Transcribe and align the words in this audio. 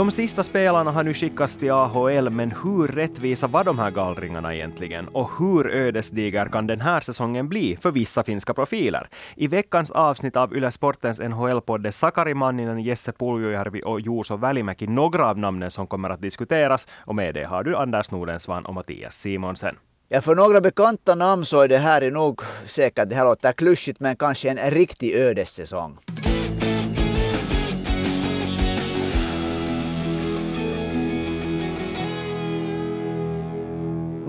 De 0.00 0.10
sista 0.10 0.42
spelarna 0.42 0.90
har 0.90 1.04
nu 1.04 1.14
skickats 1.14 1.56
till 1.56 1.72
AHL, 1.72 2.30
men 2.30 2.54
hur 2.62 2.88
rättvisa 2.88 3.46
var 3.46 3.64
de 3.64 3.78
här 3.78 3.90
gallringarna 3.90 4.54
egentligen? 4.54 5.08
Och 5.08 5.30
hur 5.38 5.70
ödesdiger 5.70 6.46
kan 6.46 6.66
den 6.66 6.80
här 6.80 7.00
säsongen 7.00 7.48
bli 7.48 7.76
för 7.80 7.90
vissa 7.90 8.22
finska 8.24 8.54
profiler? 8.54 9.08
I 9.36 9.46
veckans 9.46 9.90
avsnitt 9.90 10.36
av 10.36 10.56
Yle 10.56 10.70
Sportens 10.70 11.20
NHL-podd 11.20 11.86
är 11.86 11.90
Sakari 11.90 12.34
Manninen, 12.34 12.82
Jesse 12.82 13.12
Puljujärvi 13.12 13.82
och 13.84 14.00
Juuso 14.00 14.36
Välimäki 14.36 14.86
några 14.86 15.26
av 15.26 15.38
namnen 15.38 15.70
som 15.70 15.86
kommer 15.86 16.10
att 16.10 16.22
diskuteras. 16.22 16.88
Och 17.06 17.14
med 17.14 17.34
det 17.34 17.46
har 17.46 17.64
du 17.64 17.76
Anders 17.76 18.10
Nordensvan 18.10 18.66
och 18.66 18.74
Mattias 18.74 19.14
Simonsen. 19.14 19.76
Ja, 20.08 20.20
för 20.20 20.34
några 20.34 20.60
bekanta 20.60 21.14
namn 21.14 21.44
så 21.44 21.62
är 21.62 21.68
det 21.68 21.78
här 21.78 22.10
nog 22.10 22.40
säkert, 22.64 23.10
det 23.10 23.16
här 23.16 23.24
låter 23.24 23.52
klyschigt, 23.52 24.00
men 24.00 24.16
kanske 24.16 24.50
en 24.50 24.70
riktig 24.70 25.14
ödessäsong. 25.14 25.98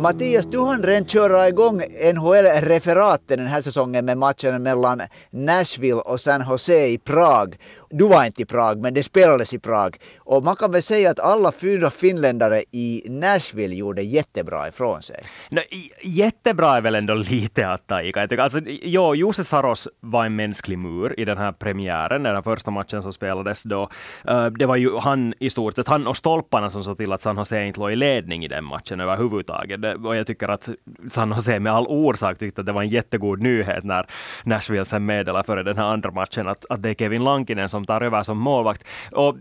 Mattias, 0.02 0.46
du 0.46 0.60
hann 0.60 0.84
redan 0.84 1.06
köra 1.06 1.48
igång 1.48 1.82
NHL-referaten 2.14 3.40
den 3.40 3.48
här 3.48 3.62
säsongen 3.62 4.06
med 4.06 4.18
matchen 4.18 4.64
mellan 4.64 5.02
Nashville 5.32 6.02
och 6.02 6.20
San 6.20 6.46
Jose 6.50 6.88
i 6.88 6.98
Prag. 6.98 7.58
Du 7.92 8.08
var 8.08 8.26
inte 8.26 8.42
i 8.42 8.46
Prag, 8.46 8.82
men 8.82 8.94
det 8.94 9.04
spelades 9.04 9.54
i 9.54 9.60
Prag. 9.60 9.98
Och 10.20 10.44
man 10.44 10.56
kan 10.56 10.72
väl 10.72 10.82
säga 10.82 11.12
att 11.12 11.20
alla 11.20 11.52
fyra 11.52 11.92
finländare 11.92 12.64
i 12.72 13.04
Nashville 13.10 13.76
gjorde 13.76 14.02
jättebra 14.02 14.68
ifrån 14.68 15.02
sig. 15.02 15.24
No, 15.50 15.60
jättebra 16.04 16.76
är 16.78 16.82
väl 16.82 16.96
ändå 16.96 17.14
lite 17.14 17.68
att 17.68 17.88
ta 17.88 18.02
i. 18.02 18.14
Alltså, 18.38 18.60
jo, 18.66 19.16
Jose 19.16 19.44
Saros 19.44 19.88
var 20.00 20.26
en 20.26 20.36
mänsklig 20.36 20.78
mur 20.78 21.20
i 21.20 21.26
den 21.26 21.38
här 21.38 21.52
premiären, 21.52 22.24
den 22.24 22.44
första 22.44 22.72
matchen 22.72 23.02
som 23.02 23.14
spelades 23.14 23.64
då. 23.64 23.90
Eh, 24.28 24.46
det 24.46 24.66
var 24.66 24.76
ju 24.76 24.98
han 24.98 25.34
i 25.40 25.50
stort 25.50 25.76
sett, 25.76 25.88
han 25.88 26.08
och 26.08 26.18
stolparna 26.18 26.70
som 26.70 26.84
såg 26.84 26.98
till 26.98 27.12
att 27.12 27.22
San 27.22 27.38
Jose 27.38 27.66
inte 27.66 27.80
låg 27.80 27.92
i 27.92 27.96
ledning 27.96 28.46
i 28.46 28.48
den 28.48 28.64
matchen 28.64 29.00
överhuvudtaget. 29.00 29.80
Och 30.06 30.16
jag 30.16 30.28
tycker 30.28 30.48
att 30.48 30.70
San 31.10 31.32
Jose 31.32 31.60
med 31.60 31.74
all 31.74 31.88
orsak 31.88 32.38
tyckte 32.38 32.62
att 32.62 32.66
det 32.66 32.72
var 32.72 32.82
en 32.82 32.90
jättegod 32.90 33.42
nyhet 33.42 33.84
när 33.84 34.06
Nashville 34.44 34.86
sen 34.86 35.06
meddelade 35.06 35.44
före 35.44 35.64
den 35.64 35.78
här 35.78 35.86
andra 35.86 36.12
matchen 36.12 36.48
att, 36.48 36.66
att 36.70 36.84
det 36.84 36.90
är 36.90 36.94
Kevin 36.94 37.24
Lankinen 37.24 37.70
som 37.70 37.81
tar 37.86 38.02
över 38.02 38.24
som 38.24 38.38
målvakt. 38.38 38.86
Och 39.12 39.36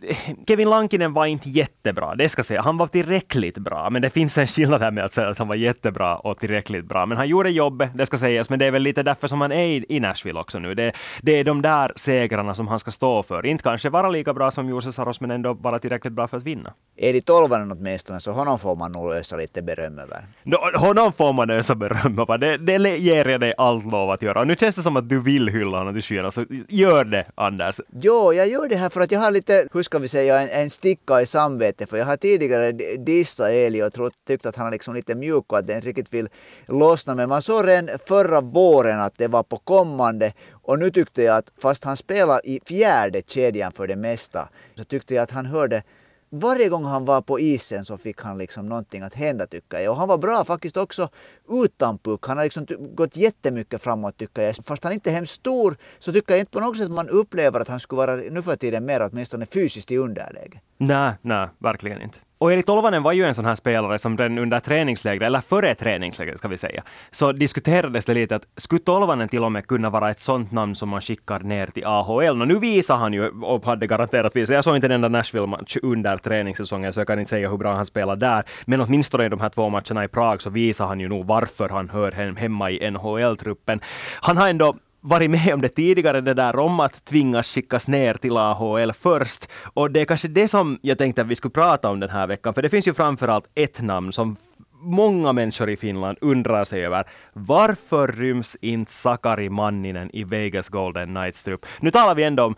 Kevin 0.49 0.71
Lankinen 0.71 1.13
var 1.13 1.27
inte 1.27 1.49
jättebra, 1.49 2.15
det 2.15 2.29
ska 2.29 2.43
säga. 2.43 2.63
Han 2.63 2.77
var 2.77 2.87
tillräckligt 2.87 3.59
bra, 3.59 3.91
men 3.91 4.03
det 4.03 4.11
finns 4.11 4.39
en 4.39 4.47
skillnad 4.47 4.83
här 4.83 4.91
med 4.91 5.05
att 5.05 5.13
säga 5.13 5.29
att 5.29 5.39
han 5.39 5.49
var 5.49 5.55
jättebra 5.55 6.17
och 6.17 6.39
tillräckligt 6.39 6.85
bra. 6.85 7.07
Men 7.07 7.19
han 7.19 7.29
gjorde 7.29 7.51
jobbet, 7.51 7.91
det 7.95 8.07
ska 8.07 8.19
sägas, 8.19 8.51
men 8.51 8.59
det 8.59 8.67
är 8.67 8.71
väl 8.71 8.83
lite 8.83 9.03
därför 9.03 9.29
som 9.29 9.41
han 9.41 9.53
är 9.53 9.93
i, 9.93 10.01
Nashville 10.01 10.41
också 10.41 10.59
nu. 10.59 10.75
Det, 10.75 10.93
det 11.23 11.41
är 11.41 11.45
de 11.45 11.63
där 11.63 11.93
segrarna 11.97 12.55
som 12.55 12.69
han 12.69 12.79
ska 12.79 12.91
stå 12.91 13.23
för. 13.23 13.47
Inte 13.47 13.63
kanske 13.63 13.91
vara 13.91 14.09
lika 14.09 14.35
bra 14.35 14.51
som 14.51 14.69
Jose 14.69 14.93
Saros, 14.93 15.21
men 15.21 15.31
ändå 15.31 15.53
vara 15.53 15.79
tillräckligt 15.79 16.13
bra 16.13 16.29
för 16.29 16.37
att 16.37 16.43
vinna. 16.43 16.73
Är 16.97 17.13
det 17.13 17.21
tolvanen 17.21 17.73
åtminstone, 17.73 18.21
så 18.21 18.33
honom 18.33 18.59
får 18.59 18.77
man 18.77 18.93
nog 18.93 19.13
ösa 19.13 19.37
lite 19.37 19.63
beröm 19.63 19.99
över. 19.99 20.19
No, 20.43 20.57
honom 20.79 21.13
får 21.13 21.33
man 21.33 21.51
ösa 21.51 21.75
beröm 21.75 22.19
över. 22.19 22.39
Det, 22.39 22.57
det 22.57 22.97
ger 22.97 23.29
jag 23.29 23.41
dig 23.41 23.55
allt 23.59 23.85
lov 23.85 24.11
att 24.11 24.23
göra. 24.23 24.41
Och 24.41 24.47
nu 24.47 24.57
känns 24.57 24.77
det 24.77 24.83
som 24.83 24.97
att 24.97 25.09
du 25.09 25.21
vill 25.21 25.49
hylla 25.49 25.79
honom 25.79 25.95
till 25.95 26.03
skyarna, 26.03 26.31
så 26.31 26.45
gör 26.69 27.05
det, 27.05 27.27
Anders. 27.35 27.81
Jo, 28.01 28.30
jag 28.35 28.49
gör 28.49 28.69
det 28.69 28.77
här 28.77 28.89
för 28.89 29.01
att 29.01 29.11
jag 29.11 29.21
har 29.21 29.31
lite, 29.31 29.69
hur 29.73 29.83
ska 29.83 29.99
vi 29.99 30.09
säga, 30.09 30.41
en, 30.41 30.63
en 30.63 30.71
sticka 30.71 31.21
i 31.21 31.27
samvetet. 31.27 31.91
För 31.91 31.97
jag 31.97 32.07
har 32.07 32.17
tidigare 32.17 32.73
dissat 32.97 33.51
Eli 33.51 33.83
och 33.83 33.93
trott, 33.93 34.13
tyckt 34.27 34.47
att 34.47 34.57
han 34.57 34.67
är 34.67 34.71
liksom 34.71 34.95
lite 34.95 35.15
mjuk 35.15 35.53
och 35.53 35.59
att 35.59 35.67
den 35.67 35.81
riktigt 35.81 36.15
vill 36.15 36.29
lossna. 36.67 37.15
Men 37.15 37.29
man 37.29 37.43
såg 37.43 37.67
redan 37.67 37.99
förra 38.09 38.41
våren 38.41 39.01
att 39.01 39.19
det 39.19 39.29
var 39.29 39.43
på 39.43 39.57
kommande. 39.57 40.33
Och 40.53 40.79
nu 40.79 40.91
tyckte 40.91 41.23
jag 41.23 41.37
att 41.37 41.53
fast 41.59 41.85
han 41.85 41.97
spelar 41.97 42.47
i 42.47 42.61
fjärde 42.67 43.23
kedjan 43.27 43.73
för 43.73 43.87
det 43.87 43.97
mesta, 43.97 44.49
så 44.75 44.85
tyckte 44.85 45.15
jag 45.15 45.23
att 45.23 45.31
han 45.31 45.47
hörde 45.47 45.83
varje 46.31 46.69
gång 46.69 46.85
han 46.85 47.05
var 47.05 47.23
på 47.23 47.41
isen 47.41 47.85
så 47.85 47.97
fick 47.97 48.23
han 48.23 48.39
liksom 48.39 48.69
någonting 48.69 49.03
att 49.03 49.15
hända 49.15 49.47
tycker 49.47 49.79
jag. 49.79 49.91
Och 49.91 49.97
han 49.97 50.09
var 50.09 50.19
bra 50.19 50.45
faktiskt 50.45 50.77
också 50.77 51.09
utan 51.49 51.99
puck. 51.99 52.27
Han 52.27 52.37
har 52.37 52.45
liksom 52.45 52.67
gått 52.95 53.17
jättemycket 53.17 53.83
framåt 53.83 54.17
tycker 54.17 54.43
jag. 54.43 54.57
Fast 54.57 54.85
han 54.85 54.93
inte 54.93 55.11
är 55.11 55.15
hemskt 55.15 55.33
stor 55.33 55.77
så 55.99 56.13
tycker 56.13 56.33
jag 56.33 56.41
inte 56.41 56.53
på 56.53 56.61
något 56.61 56.79
sätt 56.79 56.91
man 56.91 57.09
upplever 57.09 57.61
att 57.61 57.69
han 57.69 57.81
skulle 57.81 57.97
vara 57.97 58.17
nu 58.17 58.43
för 58.43 58.57
tiden 58.57 58.85
mer 58.85 59.09
åtminstone 59.13 59.47
fysiskt 59.47 59.91
i 59.91 59.97
underläge. 59.97 60.61
Nej, 60.79 61.13
nej, 61.23 61.49
verkligen 61.59 62.03
inte. 62.03 62.19
Och 62.41 62.53
Erik 62.53 62.67
Tolvanen 62.67 63.03
var 63.03 63.13
ju 63.13 63.25
en 63.25 63.35
sån 63.35 63.45
här 63.45 63.55
spelare 63.55 63.99
som 63.99 64.19
redan 64.19 64.39
under 64.39 64.61
träningslägret, 64.61 65.27
eller 65.27 65.41
före 65.41 65.75
träningslägret 65.75 66.39
ska 66.39 66.49
vi 66.49 66.59
säga, 66.59 66.83
så 67.11 67.33
diskuterades 67.33 68.05
det 68.05 68.15
lite 68.15 68.37
att 68.37 68.43
skulle 68.57 68.81
Tolvanen 68.81 69.29
till 69.29 69.45
och 69.45 69.53
med 69.53 69.67
kunna 69.67 69.91
vara 69.91 70.11
ett 70.11 70.21
sånt 70.21 70.53
namn 70.53 70.75
som 70.75 70.89
man 70.89 71.01
skickar 71.01 71.41
ner 71.41 71.67
till 71.67 71.85
AHL? 71.87 72.41
Och 72.41 72.49
nu 72.49 72.59
visar 72.59 72.97
han 72.97 73.13
ju, 73.13 73.29
och 73.29 73.65
hade 73.65 73.87
garanterat 73.87 74.37
visat, 74.37 74.55
jag 74.55 74.65
såg 74.65 74.77
inte 74.77 74.87
en 74.87 74.93
enda 74.93 75.09
Nashville-match 75.09 75.77
under 75.83 76.17
träningssäsongen, 76.17 76.93
så 76.93 77.01
jag 77.01 77.07
kan 77.07 77.19
inte 77.19 77.31
säga 77.31 77.51
hur 77.51 77.57
bra 77.57 77.75
han 77.75 77.87
spelar 77.87 78.17
där, 78.17 78.45
men 78.65 78.81
åtminstone 78.81 79.25
i 79.25 79.29
de 79.29 79.41
här 79.41 79.49
två 79.49 79.69
matcherna 79.69 80.05
i 80.05 80.09
Prag 80.09 80.43
så 80.43 80.51
visar 80.51 80.87
han 80.87 81.01
ju 81.01 81.09
nog 81.09 81.27
varför 81.27 81.69
han 81.69 81.91
hör 81.91 82.13
hemma 82.37 82.71
i 82.71 82.91
NHL-truppen. 82.91 83.81
Han 84.21 84.37
har 84.37 84.49
ändå 84.49 84.75
varit 85.01 85.31
med 85.31 85.55
om 85.55 85.61
det 85.61 85.69
tidigare, 85.69 86.21
det 86.21 86.35
där 86.35 86.57
om 86.57 86.81
att 86.81 87.05
tvingas 87.05 87.55
skickas 87.55 87.89
ner 87.89 88.15
till 88.15 88.37
AHL 88.37 88.93
först. 88.93 89.49
Och 89.75 89.91
det 89.91 90.01
är 90.01 90.05
kanske 90.05 90.29
det 90.29 90.49
som 90.49 90.79
jag 90.83 90.99
tänkte 90.99 91.23
att 91.23 91.29
vi 91.29 91.37
skulle 91.37 91.53
prata 91.53 91.91
om 91.91 92.01
den 92.01 92.11
här 92.11 92.27
veckan, 92.27 92.55
för 92.55 92.63
det 92.63 92.69
finns 92.69 92.89
ju 92.89 92.95
framförallt 92.95 93.47
ett 93.55 93.81
namn 93.81 94.13
som 94.13 94.37
många 94.83 95.33
människor 95.33 95.71
i 95.71 95.77
Finland 95.77 96.19
undrar 96.21 96.65
sig 96.65 96.87
över. 96.87 97.05
Varför 97.33 98.09
ryms 98.09 98.57
inte 98.61 98.93
Sakari 98.93 99.49
Manninen 99.49 100.11
i 100.13 100.25
Vegas 100.25 100.69
Golden 100.69 101.15
Knights 101.15 101.45
trupp? 101.45 101.67
Nu 101.81 101.91
talar 101.91 102.15
vi 102.15 102.23
ändå 102.23 102.43
om 102.43 102.55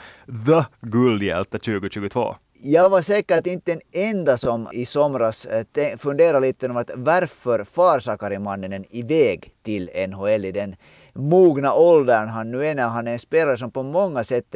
the 0.47 0.64
guldhjälte 0.80 1.59
2022. 1.59 2.36
Jag 2.64 2.91
var 2.91 3.03
säkert 3.03 3.47
inte 3.47 3.72
den 3.72 3.80
enda 4.10 4.38
som 4.38 4.69
i 4.72 4.86
somras 4.86 5.47
eh, 5.47 5.98
funderade 5.98 6.47
lite 6.47 6.69
om 6.69 6.76
att 6.76 6.91
varför 6.97 7.64
far 7.64 8.00
Sakari 8.00 8.38
Manninen 8.38 8.84
iväg 8.91 9.53
till 9.62 9.91
NHL 10.09 10.44
i 10.44 10.53
den 10.53 10.76
mogna 11.12 11.75
åldern 11.75 12.28
han 12.28 12.50
nu 12.50 12.67
är 12.67 12.75
när 12.75 12.89
han 12.89 13.09
är 13.09 13.12
en 13.12 13.19
spelare 13.19 13.56
som 13.56 13.71
på 13.71 13.83
många 13.83 14.25
sätt 14.25 14.55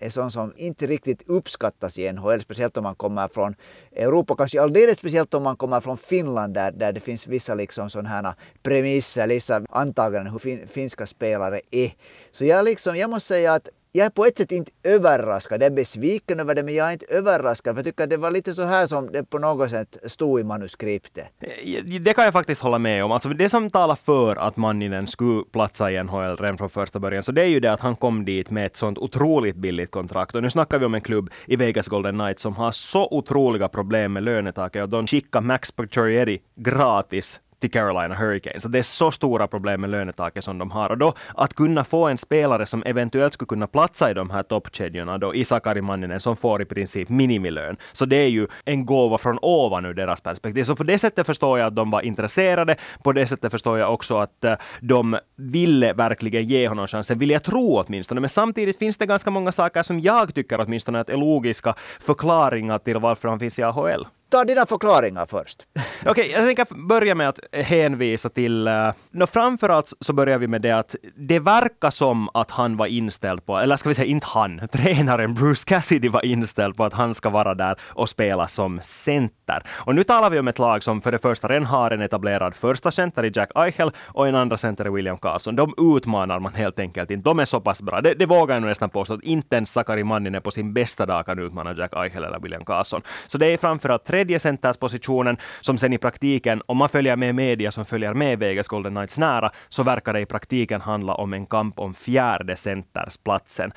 är 0.00 0.10
sån 0.10 0.30
som 0.30 0.52
inte 0.56 0.86
riktigt 0.86 1.28
uppskattas 1.28 1.98
i 1.98 2.12
NHL, 2.12 2.40
speciellt 2.40 2.76
om 2.76 2.82
man 2.82 2.94
kommer 2.94 3.28
från 3.28 3.54
Europa, 3.92 4.36
kanske 4.36 4.62
alldeles 4.62 4.98
speciellt 4.98 5.34
om 5.34 5.42
man 5.42 5.56
kommer 5.56 5.80
från 5.80 5.98
Finland 5.98 6.54
där, 6.54 6.72
där 6.72 6.92
det 6.92 7.00
finns 7.00 7.26
vissa 7.26 7.54
liksom 7.54 7.90
sådana 7.90 8.08
här 8.08 8.34
premisser, 8.62 9.28
vissa 9.28 9.62
antaganden 9.70 10.32
hur 10.32 10.38
fin, 10.38 10.68
finska 10.68 11.06
spelare 11.06 11.60
är. 11.70 11.92
Så 12.30 12.44
jag, 12.44 12.64
liksom, 12.64 12.96
jag 12.96 13.10
måste 13.10 13.28
säga 13.28 13.52
att 13.52 13.68
jag 13.92 14.06
är 14.06 14.10
på 14.10 14.24
ett 14.24 14.38
sätt 14.38 14.52
inte 14.52 14.72
överraskad. 14.84 15.62
Jag 15.62 15.66
är 15.66 15.76
besviken 15.76 16.40
över 16.40 16.54
det, 16.54 16.62
men 16.62 16.74
jag 16.74 16.88
är 16.88 16.92
inte 16.92 17.06
överraskad. 17.06 17.74
För 17.74 17.78
jag 17.78 17.86
tycker 17.86 18.04
att 18.04 18.10
det 18.10 18.16
var 18.16 18.30
lite 18.30 18.52
så 18.52 18.62
här 18.62 18.86
som 18.86 19.12
det 19.12 19.24
på 19.24 19.38
något 19.38 19.70
sätt 19.70 19.96
stod 20.04 20.40
i 20.40 20.44
manuskriptet. 20.44 21.26
Eh, 21.40 21.84
det 22.00 22.14
kan 22.14 22.24
jag 22.24 22.32
faktiskt 22.32 22.62
hålla 22.62 22.78
med 22.78 23.04
om. 23.04 23.12
Alltså 23.12 23.28
det 23.28 23.48
som 23.48 23.70
talar 23.70 23.94
för 23.94 24.36
att 24.36 24.56
Manninen 24.56 25.06
skulle 25.06 25.44
platsa 25.52 25.90
i 25.90 26.02
NHL 26.02 26.36
redan 26.36 26.58
från 26.58 26.70
första 26.70 26.98
början, 26.98 27.22
så 27.22 27.32
det 27.32 27.42
är 27.42 27.46
ju 27.46 27.60
det 27.60 27.72
att 27.72 27.80
han 27.80 27.96
kom 27.96 28.24
dit 28.24 28.50
med 28.50 28.66
ett 28.66 28.76
sånt 28.76 28.98
otroligt 28.98 29.56
billigt 29.56 29.90
kontrakt. 29.90 30.34
Och 30.34 30.42
nu 30.42 30.50
snackar 30.50 30.78
vi 30.78 30.86
om 30.86 30.94
en 30.94 31.00
klubb 31.00 31.30
i 31.46 31.56
Vegas 31.56 31.88
Golden 31.88 32.18
Knights 32.18 32.42
som 32.42 32.56
har 32.56 32.70
så 32.70 33.08
otroliga 33.10 33.68
problem 33.68 34.12
med 34.12 34.22
lönetaket 34.22 34.82
och 34.82 34.88
de 34.88 35.06
skickar 35.06 35.40
Max 35.40 35.70
Pacioretty 35.70 36.38
gratis 36.56 37.40
till 37.60 37.70
Carolina 37.70 38.14
Hurricanes. 38.14 38.62
Så 38.62 38.68
det 38.68 38.78
är 38.78 38.82
så 38.82 39.10
stora 39.10 39.46
problem 39.46 39.80
med 39.80 39.90
lönetaket 39.90 40.44
som 40.44 40.58
de 40.58 40.70
har. 40.70 40.90
Och 40.90 40.98
då 40.98 41.14
att 41.34 41.54
kunna 41.54 41.84
få 41.84 42.08
en 42.08 42.18
spelare 42.18 42.66
som 42.66 42.82
eventuellt 42.86 43.32
skulle 43.32 43.46
kunna 43.46 43.66
platsa 43.66 44.10
i 44.10 44.14
de 44.14 44.30
här 44.30 44.42
toppkedjorna 44.42 45.18
då 45.18 45.34
i 45.34 45.44
Sakari 45.44 45.82
Manninen 45.82 46.20
som 46.20 46.36
får 46.36 46.62
i 46.62 46.64
princip 46.64 47.08
minimilön. 47.08 47.76
Så 47.92 48.06
det 48.06 48.16
är 48.16 48.28
ju 48.28 48.46
en 48.64 48.86
gåva 48.86 49.18
från 49.18 49.38
ovan 49.42 49.86
ur 49.86 49.94
deras 49.94 50.20
perspektiv. 50.20 50.64
Så 50.64 50.76
på 50.76 50.82
det 50.82 50.98
sättet 50.98 51.26
förstår 51.26 51.58
jag 51.58 51.66
att 51.66 51.76
de 51.76 51.90
var 51.90 52.00
intresserade. 52.00 52.76
På 53.04 53.12
det 53.12 53.26
sättet 53.26 53.50
förstår 53.50 53.78
jag 53.78 53.94
också 53.94 54.16
att 54.16 54.44
eh, 54.44 54.54
de 54.80 55.18
ville 55.36 55.92
verkligen 55.92 56.44
ge 56.44 56.68
honom 56.68 56.86
chansen, 56.86 57.18
vill 57.18 57.30
jag 57.30 57.42
tro 57.42 57.84
åtminstone. 57.86 58.20
Men 58.20 58.30
samtidigt 58.30 58.78
finns 58.78 58.98
det 58.98 59.06
ganska 59.06 59.30
många 59.30 59.52
saker 59.52 59.82
som 59.82 60.00
jag 60.00 60.34
tycker 60.34 60.60
åtminstone 60.60 61.00
att 61.00 61.10
är 61.10 61.16
logiska 61.16 61.74
förklaringar 62.00 62.78
till 62.78 62.98
varför 62.98 63.28
han 63.28 63.38
finns 63.38 63.58
i 63.58 63.62
AHL 63.62 64.06
ta 64.30 64.44
dina 64.44 64.66
förklaringar 64.66 65.26
först. 65.26 65.66
Okej, 66.00 66.10
okay, 66.10 66.26
jag 66.30 66.46
tänker 66.46 66.86
börja 66.86 67.14
med 67.14 67.28
att 67.28 67.38
hänvisa 67.52 68.28
till... 68.28 68.68
Uh, 68.68 68.92
no, 69.10 69.26
framförallt 69.26 69.92
så 70.00 70.12
börjar 70.12 70.38
vi 70.38 70.46
med 70.46 70.62
det 70.62 70.70
att 70.70 70.96
det 71.16 71.38
verkar 71.38 71.90
som 71.90 72.28
att 72.34 72.50
han 72.50 72.76
var 72.76 72.86
inställd 72.86 73.46
på, 73.46 73.58
eller 73.58 73.76
ska 73.76 73.88
vi 73.88 73.94
säga 73.94 74.06
inte 74.06 74.26
han, 74.26 74.68
tränaren 74.72 75.34
Bruce 75.34 75.64
Cassidy 75.66 76.08
var 76.08 76.24
inställd 76.24 76.76
på 76.76 76.84
att 76.84 76.92
han 76.92 77.14
ska 77.14 77.30
vara 77.30 77.54
där 77.54 77.76
och 77.82 78.08
spela 78.08 78.48
som 78.48 78.80
center. 78.82 79.62
Och 79.68 79.94
nu 79.94 80.04
talar 80.04 80.30
vi 80.30 80.38
om 80.38 80.48
ett 80.48 80.58
lag 80.58 80.82
som 80.82 81.00
för 81.00 81.12
det 81.12 81.18
första 81.18 81.48
redan 81.48 81.66
har 81.66 81.90
en 81.90 82.02
etablerad 82.02 82.54
första 82.54 82.90
center 82.90 83.24
i 83.24 83.32
Jack 83.34 83.50
Eichel 83.54 83.90
och 84.06 84.28
en 84.28 84.34
andra 84.34 84.56
center 84.56 84.86
i 84.86 84.90
William 84.90 85.18
Karlsson. 85.18 85.56
De 85.56 85.74
utmanar 85.96 86.40
man 86.40 86.54
helt 86.54 86.78
enkelt 86.78 87.10
inte. 87.10 87.24
De 87.24 87.38
är 87.38 87.44
så 87.44 87.60
pass 87.60 87.82
bra. 87.82 88.00
Det, 88.00 88.14
det 88.14 88.26
vågar 88.26 88.54
jag 88.54 88.62
nog 88.62 88.68
nästan 88.68 88.90
påstå 88.90 89.14
att 89.14 89.22
inte 89.22 89.56
ens 89.56 89.72
Sakari 89.72 90.04
Manninen 90.04 90.42
på 90.42 90.50
sin 90.50 90.72
bästa 90.72 91.06
dag 91.06 91.26
kan 91.26 91.38
utmana 91.38 91.74
Jack 91.74 91.92
Eichel 91.96 92.24
eller 92.24 92.40
William 92.40 92.64
Karlsson. 92.64 93.02
Så 93.26 93.38
det 93.38 93.46
är 93.46 93.56
framförallt 93.56 94.04
tre 94.04 94.19
tredje 94.20 94.38
centerspositionen, 94.38 95.36
som 95.60 95.78
sen 95.78 95.92
i 95.92 95.98
praktiken, 95.98 96.62
om 96.66 96.76
man 96.76 96.88
följer 96.88 97.16
med 97.16 97.34
media 97.34 97.70
som 97.70 97.84
följer 97.84 98.14
med 98.14 98.38
Vegas 98.38 98.68
Golden 98.68 98.94
Knights 98.94 99.18
nära, 99.18 99.50
så 99.68 99.82
verkar 99.82 100.12
det 100.12 100.20
i 100.20 100.26
praktiken 100.26 100.80
handla 100.80 101.14
om 101.14 101.32
en 101.32 101.46
kamp 101.46 101.78
om 101.78 101.94
fjärde 101.94 102.56
centersplatsen. 102.56 103.72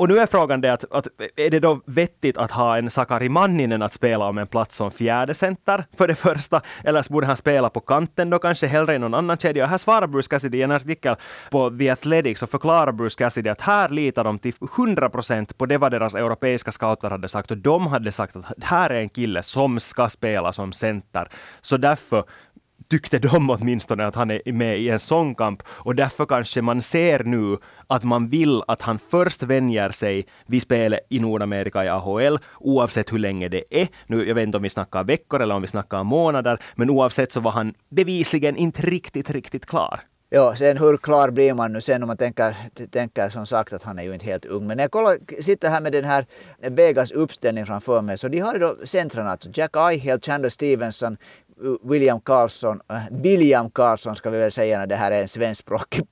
Och 0.00 0.08
nu 0.08 0.18
är 0.18 0.26
frågan 0.26 0.60
det 0.60 0.72
att, 0.72 0.84
att 0.90 1.08
är 1.36 1.50
det 1.50 1.60
då 1.60 1.80
vettigt 1.84 2.38
att 2.38 2.50
ha 2.50 2.78
en 2.78 2.90
Sakari 2.90 3.28
Manninen 3.28 3.82
att 3.82 3.92
spela 3.92 4.24
om 4.24 4.38
en 4.38 4.46
plats 4.46 4.76
som 4.76 4.90
fjärde 4.90 5.34
center 5.34 5.84
för 5.96 6.08
det 6.08 6.14
första, 6.14 6.60
eller 6.84 7.12
borde 7.12 7.26
han 7.26 7.36
spela 7.36 7.70
på 7.70 7.80
kanten 7.80 8.30
då 8.30 8.38
kanske 8.38 8.66
hellre 8.66 8.94
i 8.94 8.98
någon 8.98 9.14
annan 9.14 9.36
kedja? 9.36 9.66
Här 9.66 9.78
svarar 9.78 10.06
Bruce 10.06 10.28
Cassidy 10.30 10.58
i 10.58 10.62
en 10.62 10.70
artikel 10.70 11.16
på 11.50 11.70
The 11.70 11.90
Athletics 11.90 12.42
och 12.42 12.50
förklarar 12.50 12.92
Bruce 12.92 13.18
Cassidy 13.18 13.50
att 13.50 13.60
här 13.60 13.88
litar 13.88 14.24
de 14.24 14.38
till 14.38 14.54
100 14.78 15.10
procent 15.10 15.58
på 15.58 15.66
det 15.66 15.78
vad 15.78 15.92
deras 15.92 16.14
europeiska 16.14 16.72
scouter 16.72 17.10
hade 17.10 17.28
sagt 17.28 17.50
och 17.50 17.58
de 17.58 17.86
hade 17.86 18.12
sagt 18.12 18.36
att 18.36 18.44
här 18.62 18.90
är 18.90 19.00
en 19.00 19.08
kille 19.08 19.42
som 19.42 19.80
ska 19.80 20.08
spela 20.08 20.52
som 20.52 20.72
center. 20.72 21.28
Så 21.60 21.76
därför 21.76 22.24
tyckte 22.88 23.18
de 23.18 23.50
åtminstone 23.50 24.06
att 24.06 24.14
han 24.14 24.30
är 24.30 24.52
med 24.52 24.78
i 24.78 24.88
en 24.88 25.00
sån 25.00 25.34
kamp 25.34 25.62
och 25.68 25.94
därför 25.94 26.26
kanske 26.26 26.62
man 26.62 26.82
ser 26.82 27.24
nu 27.24 27.58
att 27.86 28.04
man 28.04 28.28
vill 28.28 28.62
att 28.66 28.82
han 28.82 28.98
först 28.98 29.42
vänjer 29.42 29.90
sig 29.90 30.26
vid 30.46 30.62
spelet 30.62 31.00
i 31.08 31.20
Nordamerika 31.20 31.84
i 31.84 31.88
AHL, 31.88 32.38
oavsett 32.58 33.12
hur 33.12 33.18
länge 33.18 33.48
det 33.48 33.64
är. 33.70 33.88
Nu, 34.06 34.28
jag 34.28 34.34
vet 34.34 34.42
inte 34.42 34.56
om 34.56 34.62
vi 34.62 34.70
snackar 34.70 35.04
veckor 35.04 35.42
eller 35.42 35.54
om 35.54 35.62
vi 35.62 35.68
snackar 35.68 36.04
månader, 36.04 36.62
men 36.74 36.90
oavsett 36.90 37.32
så 37.32 37.40
var 37.40 37.50
han 37.50 37.74
bevisligen 37.90 38.56
inte 38.56 38.82
riktigt, 38.82 39.30
riktigt 39.30 39.66
klar. 39.66 40.00
Ja, 40.32 40.54
sen 40.56 40.78
hur 40.78 40.96
klar 40.96 41.30
blir 41.30 41.54
man 41.54 41.72
nu 41.72 41.80
sen 41.80 42.02
om 42.02 42.06
man 42.06 42.16
tänker, 42.16 42.56
tänker 42.90 43.28
som 43.28 43.46
sagt 43.46 43.72
att 43.72 43.82
han 43.82 43.98
är 43.98 44.02
ju 44.02 44.12
inte 44.12 44.26
helt 44.26 44.44
ung. 44.44 44.66
Men 44.66 44.76
när 44.76 44.84
jag 44.84 44.90
kollar, 44.90 45.42
sitter 45.42 45.70
här 45.70 45.80
med 45.80 45.92
den 45.92 46.04
här 46.04 46.26
Vegas 46.58 47.12
uppställning 47.12 47.66
framför 47.66 48.02
mig 48.02 48.18
så 48.18 48.28
de 48.28 48.38
har 48.38 48.54
ju 48.54 48.60
då 48.60 48.74
centrarna, 48.84 49.30
alltså 49.30 49.48
Jack 49.54 49.76
Eichel, 49.76 50.20
Chandler 50.20 50.48
Stevenson, 50.48 51.16
William 51.82 52.20
Karlsson 52.20 52.80
eh, 52.90 52.96
William 53.10 53.70
Karlsson 53.70 54.16
ska 54.16 54.30
vi 54.30 54.38
väl 54.38 54.52
säga 54.52 54.78
när 54.78 54.86
det 54.86 54.96
här 54.96 55.10
är 55.10 55.22
en 55.22 55.28
svenskspråkig 55.28 56.08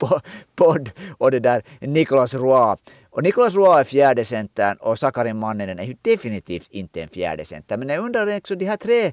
podd 0.55 0.91
och 1.17 1.31
det 1.31 1.39
där 1.39 1.63
Nicolas 1.79 2.33
Roy. 2.33 2.75
Och 3.11 3.23
Nicolas 3.23 3.55
Roy 3.55 3.79
är 3.79 3.83
fjärde 3.83 4.25
centern 4.25 4.77
och 4.79 4.99
Sakarin 4.99 5.39
Manninen 5.39 5.79
är 5.79 5.83
ju 5.83 5.95
definitivt 6.01 6.67
inte 6.71 7.01
en 7.01 7.09
fjärde 7.09 7.45
center. 7.45 7.77
Men 7.77 7.89
jag 7.89 8.03
undrar 8.03 8.37
också 8.37 8.55
de 8.55 8.65
här 8.65 8.77
tre 8.77 9.11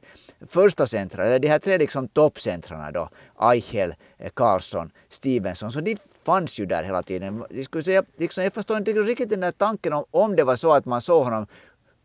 första 0.49 0.87
centra, 0.87 1.27
eller 1.27 1.38
de 1.38 1.49
här 1.49 1.59
tre 1.59 1.79
liksom 1.79 2.09
toppcentrarna 2.09 2.91
då, 2.91 3.09
Eichel, 3.41 3.94
eh, 4.19 4.31
Karlsson, 4.35 4.91
Stevenson, 5.09 5.73
så 5.73 5.81
de 5.81 5.97
fanns 6.25 6.61
ju 6.61 6.67
där 6.67 6.83
hela 6.83 7.03
tiden. 7.03 7.44
Jag, 7.50 7.65
skulle 7.65 7.85
säga, 7.85 8.03
liksom, 8.17 8.44
jag 8.44 8.53
förstår 8.53 8.77
inte 8.77 8.93
riktigt 8.93 9.31
den 9.31 9.41
där 9.41 9.50
tanken 9.50 9.93
om, 9.93 10.05
om 10.11 10.37
det 10.37 10.44
var 10.44 10.56
så 10.56 10.73
att 10.73 10.85
man 10.85 11.00
såg 11.00 11.25
honom 11.25 11.47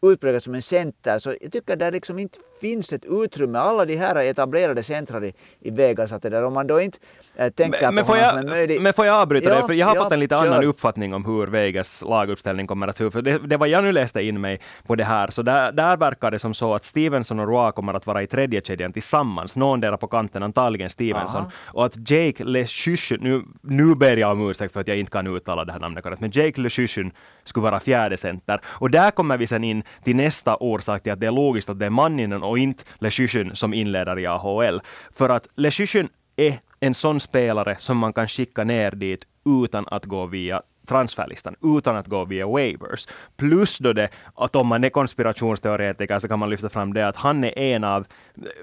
utpräglad 0.01 0.43
som 0.43 0.55
en 0.55 0.61
center. 0.61 1.19
Så 1.19 1.33
jag 1.41 1.51
tycker 1.51 1.75
där 1.75 1.91
liksom 1.91 2.19
inte 2.19 2.39
finns 2.61 2.93
ett 2.93 3.05
utrymme. 3.05 3.59
Alla 3.59 3.85
de 3.85 3.95
här 3.95 4.15
etablerade 4.15 4.83
centrar 4.83 5.23
i, 5.23 5.33
i 5.59 5.71
Vegas, 5.71 6.11
att 6.11 6.21
det 6.21 6.29
där, 6.29 6.43
om 6.43 6.53
man 6.53 6.67
då 6.67 6.81
inte 6.81 6.97
äh, 7.35 7.49
tänker 7.49 7.81
men, 7.81 7.95
men 7.95 8.05
på 8.05 8.11
honom 8.11 8.29
som 8.29 8.37
en 8.37 8.49
möjlig... 8.49 8.81
Men 8.81 8.93
får 8.93 9.05
jag 9.05 9.15
avbryta 9.15 9.49
ja, 9.49 9.55
dig? 9.55 9.63
För 9.67 9.73
jag 9.73 9.87
har 9.87 9.95
ja, 9.95 10.03
fått 10.03 10.11
en 10.11 10.19
lite 10.19 10.37
kör. 10.37 10.45
annan 10.45 10.63
uppfattning 10.63 11.13
om 11.13 11.25
hur 11.25 11.47
Vegas 11.47 12.03
laguppställning 12.07 12.67
kommer 12.67 12.87
att 12.87 12.97
se 12.97 13.03
ut. 13.03 13.13
För 13.13 13.21
det, 13.21 13.37
det 13.37 13.57
var 13.57 13.67
jag 13.67 13.83
nu 13.83 13.91
läste 13.91 14.21
in 14.21 14.41
mig 14.41 14.61
på 14.87 14.95
det 14.95 15.03
här, 15.03 15.29
så 15.29 15.41
där, 15.41 15.71
där 15.71 15.97
verkar 15.97 16.31
det 16.31 16.39
som 16.39 16.53
så 16.53 16.73
att 16.73 16.85
Stevenson 16.85 17.39
och 17.39 17.47
Roa 17.47 17.71
kommer 17.71 17.93
att 17.93 18.07
vara 18.07 18.23
i 18.23 18.27
tredje 18.27 18.61
kedjan 18.61 18.93
tillsammans. 18.93 19.55
Någon 19.55 19.97
på 19.97 20.07
kanten, 20.07 20.43
antagligen 20.43 20.89
Stevenson. 20.89 21.41
Aha. 21.41 21.51
Och 21.65 21.85
att 21.85 22.11
Jake 22.11 22.43
LeChuchun, 22.43 23.19
nu, 23.21 23.43
nu 23.61 23.95
ber 23.95 24.17
jag 24.17 24.31
om 24.31 24.49
ursäkt 24.49 24.73
för 24.73 24.79
att 24.79 24.87
jag 24.87 24.97
inte 24.97 25.11
kan 25.11 25.27
uttala 25.27 25.65
det 25.65 25.71
här 25.71 25.79
namnet 25.79 26.03
korrekt, 26.03 26.21
men 26.21 26.31
Jake 26.33 26.61
LeChuchun 26.61 27.11
skulle 27.43 27.63
vara 27.63 27.79
fjärde 27.79 28.17
center. 28.17 28.61
Och 28.65 28.91
där 28.91 29.11
kommer 29.11 29.37
vi 29.37 29.47
sen 29.47 29.63
in 29.63 29.83
till 30.03 30.15
nästa 30.15 30.55
orsak 30.55 31.03
till 31.03 31.11
att 31.11 31.19
det 31.19 31.27
är 31.27 31.31
logiskt 31.31 31.69
att 31.69 31.79
det 31.79 31.85
är 31.85 31.89
Manninen 31.89 32.43
och 32.43 32.59
inte 32.59 32.83
Leschyschyn 32.99 33.55
som 33.55 33.73
inleder 33.73 34.19
i 34.19 34.27
AHL. 34.27 34.81
För 35.11 35.29
att 35.29 35.47
LeChuchun 35.55 36.09
är 36.35 36.59
en 36.79 36.93
sån 36.93 37.19
spelare 37.19 37.75
som 37.79 37.97
man 37.97 38.13
kan 38.13 38.27
skicka 38.27 38.63
ner 38.63 38.91
dit 38.91 39.25
utan 39.45 39.87
att 39.87 40.05
gå 40.05 40.25
via 40.25 40.61
transferlistan 40.87 41.55
utan 41.77 41.95
att 41.95 42.07
gå 42.07 42.25
via 42.25 42.47
waivers. 42.47 43.07
Plus 43.37 43.77
då 43.77 43.93
det 43.93 44.09
att 44.35 44.55
om 44.55 44.67
man 44.67 44.83
är 44.83 44.89
konspirationsteoretiker 44.89 46.19
så 46.19 46.27
kan 46.27 46.39
man 46.39 46.49
lyfta 46.49 46.69
fram 46.69 46.93
det 46.93 47.07
att 47.07 47.15
han 47.15 47.43
är 47.43 47.57
en 47.57 47.83
av, 47.83 48.05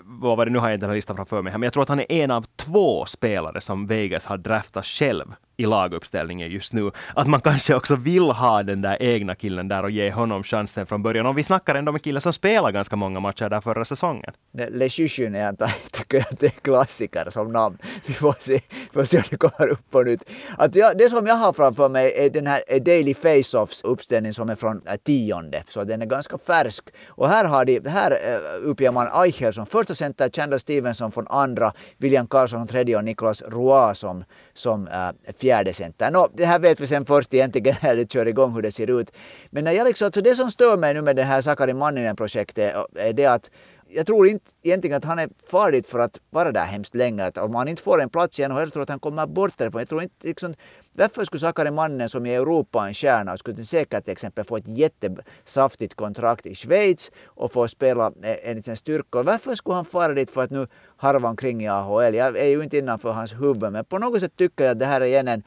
vad 0.03 0.37
var 0.37 0.47
det 0.47 0.53
nu 0.53 0.59
har 0.59 0.69
jag 0.69 0.77
inte 0.77 0.87
den 0.87 0.91
här 0.91 0.97
listan 0.97 1.17
framför 1.17 1.43
mig, 1.43 1.53
men 1.53 1.63
jag 1.63 1.73
tror 1.73 1.83
att 1.83 1.89
han 1.89 2.01
är 2.01 2.13
en 2.13 2.31
av 2.31 2.47
två 2.57 3.07
spelare 3.07 3.61
som 3.61 3.87
Vegas 3.87 4.27
har 4.27 4.39
draftat 4.39 4.87
själv 4.87 5.35
i 5.59 5.67
laguppställningen 5.67 6.51
just 6.51 6.73
nu. 6.73 6.91
Att 7.15 7.27
man 7.27 7.41
kanske 7.41 7.75
också 7.75 7.97
vill 7.97 8.23
ha 8.23 8.63
den 8.63 8.83
där 8.83 9.03
egna 9.03 9.35
killen 9.35 9.69
där 9.69 9.83
och 9.83 9.91
ge 9.91 10.11
honom 10.11 10.43
chansen 10.43 10.87
från 10.87 11.03
början. 11.03 11.27
Om 11.27 11.37
vi 11.37 11.45
snackar 11.45 11.75
ändå 11.75 11.91
om 11.91 11.97
en 11.97 12.01
kille 12.01 12.21
som 12.21 12.33
spelar 12.33 12.71
ganska 12.73 12.97
många 12.97 13.21
matcher 13.21 13.49
där 13.49 13.61
förra 13.61 13.85
säsongen. 13.85 14.33
Le 14.53 14.85
är 14.85 15.57
jag 15.59 15.71
tycker 15.93 16.21
att 16.21 16.41
det 16.41 16.47
är 16.47 16.51
klassiker 16.51 17.31
som 17.31 17.53
namn. 17.53 17.79
Vi 18.07 18.15
får 18.15 18.35
se, 18.39 18.61
får 18.93 19.05
se 19.05 19.17
om 19.17 19.25
det 19.31 19.37
kommer 19.37 19.69
upp 19.71 19.91
på 19.91 20.03
nytt. 20.03 20.31
Att 20.59 20.75
jag, 20.75 20.99
det 20.99 21.11
som 21.11 21.27
jag 21.27 21.35
har 21.35 21.53
framför 21.53 21.89
mig 21.89 22.13
är 22.17 22.31
den 22.31 22.47
här 22.47 22.61
eh, 22.69 22.83
Daily 22.83 23.15
Face-Offs 23.15 23.85
uppställning 23.85 24.33
som 24.33 24.49
är 24.49 24.57
från 24.57 24.81
eh, 24.87 24.95
tionde, 24.97 25.63
så 25.69 25.85
den 25.85 26.03
är 26.03 26.07
ganska 26.07 26.39
färsk. 26.39 26.85
Och 27.09 27.29
här, 27.29 27.45
har 27.45 27.65
de, 27.65 27.81
här 27.87 28.11
eh, 28.11 28.71
uppger 28.71 28.93
man 28.93 29.09
Eichel 29.25 29.53
som 29.53 29.67
första 29.67 29.95
center, 29.95 30.31
Chandler 30.31 30.59
Stevenson 30.59 31.13
från 31.13 31.27
andra, 31.29 31.73
William 31.97 32.27
Karlsson 32.27 32.59
från 32.59 32.69
tredje 32.69 32.97
och 32.97 33.05
Niklas 33.05 33.43
Roy 33.43 33.95
som, 33.95 34.25
som 34.59 34.89
äh, 34.89 35.33
fjärde 35.33 35.73
center. 35.73 36.11
Nå, 36.11 36.29
det 36.35 36.47
här 36.47 36.59
vet 36.59 36.81
vi 36.81 36.87
sen 36.87 37.05
först 37.05 37.35
egentligen 37.35 37.77
när 37.83 37.97
det 37.97 38.13
kör 38.13 38.27
igång 38.27 38.55
hur 38.55 38.63
det 38.63 38.73
ser 38.73 39.01
ut. 39.01 39.11
Men 39.51 39.65
när 39.65 39.73
jag 39.73 39.87
liksom, 39.87 40.07
alltså 40.07 40.21
det 40.21 40.35
som 40.35 40.51
stör 40.51 40.77
mig 40.77 40.95
nu 40.95 41.03
med 41.03 41.17
det 41.17 41.23
här 41.23 41.43
Sakari 41.43 41.75
Manninen-projektet 41.75 42.75
eh, 42.75 43.09
är 43.09 43.13
det 43.13 43.27
att 43.27 43.51
jag 43.91 44.07
tror 44.07 44.29
inte 44.29 44.45
egentligen 44.63 44.97
att 44.97 45.05
han 45.05 45.19
är 45.19 45.29
farligt 45.51 45.87
för 45.87 45.99
att 45.99 46.19
vara 46.31 46.53
där 46.53 46.65
hemskt 46.65 46.95
länge. 46.95 47.25
Att 47.25 47.39
om 47.39 47.55
han 47.55 47.69
inte 47.69 47.83
får 47.83 48.03
en 48.03 48.11
plats 48.11 48.41
i 48.41 48.49
NHL, 48.49 48.59
jag 48.59 48.73
tror 48.73 48.83
att 48.83 48.89
han 48.89 49.01
kommer 49.01 49.27
bort 49.27 49.59
därifrån. 49.59 49.81
Jag 49.81 49.89
tror 49.89 50.03
inte 50.03 50.27
liksom, 50.27 50.55
varför 50.99 51.25
skulle 51.25 51.41
Sakari 51.41 51.71
Mannen 51.71 52.09
som 52.09 52.27
i 52.27 52.35
Europa 52.35 52.85
är 52.85 52.89
en 52.89 52.95
stjärna 52.95 53.33
och 53.33 53.39
skulle 53.39 53.65
säkert 53.65 54.05
till 54.05 54.13
exempel 54.13 54.45
få 54.45 54.57
ett 54.57 54.69
jättesaftigt 54.69 55.95
kontrakt 55.95 56.47
i 56.47 56.55
Schweiz 56.55 57.11
och 57.25 57.53
få 57.53 57.69
spela 57.69 58.07
eh, 58.23 58.37
enligt 58.43 58.65
sin 58.65 58.77
styrka. 58.77 59.23
Varför 59.23 59.55
skulle 59.55 59.77
han 59.77 59.85
fara 59.85 60.15
dit 60.15 60.31
för 60.31 60.43
att 60.43 60.51
nu 60.51 60.67
harva 60.97 61.29
omkring 61.29 61.63
i 61.63 61.69
AHL? 61.69 62.15
Jag 62.15 62.37
är 62.37 62.47
ju 62.47 62.63
inte 62.63 62.79
innanför 62.79 63.13
hans 63.13 63.35
huvud 63.35 63.73
men 63.73 63.85
på 63.85 63.99
något 63.99 64.21
sätt 64.21 64.37
tycker 64.37 64.65
jag 64.65 64.73
att 64.73 64.79
det 64.79 64.87
här 64.87 65.01
är 65.01 65.07
igen 65.07 65.29
en, 65.29 65.43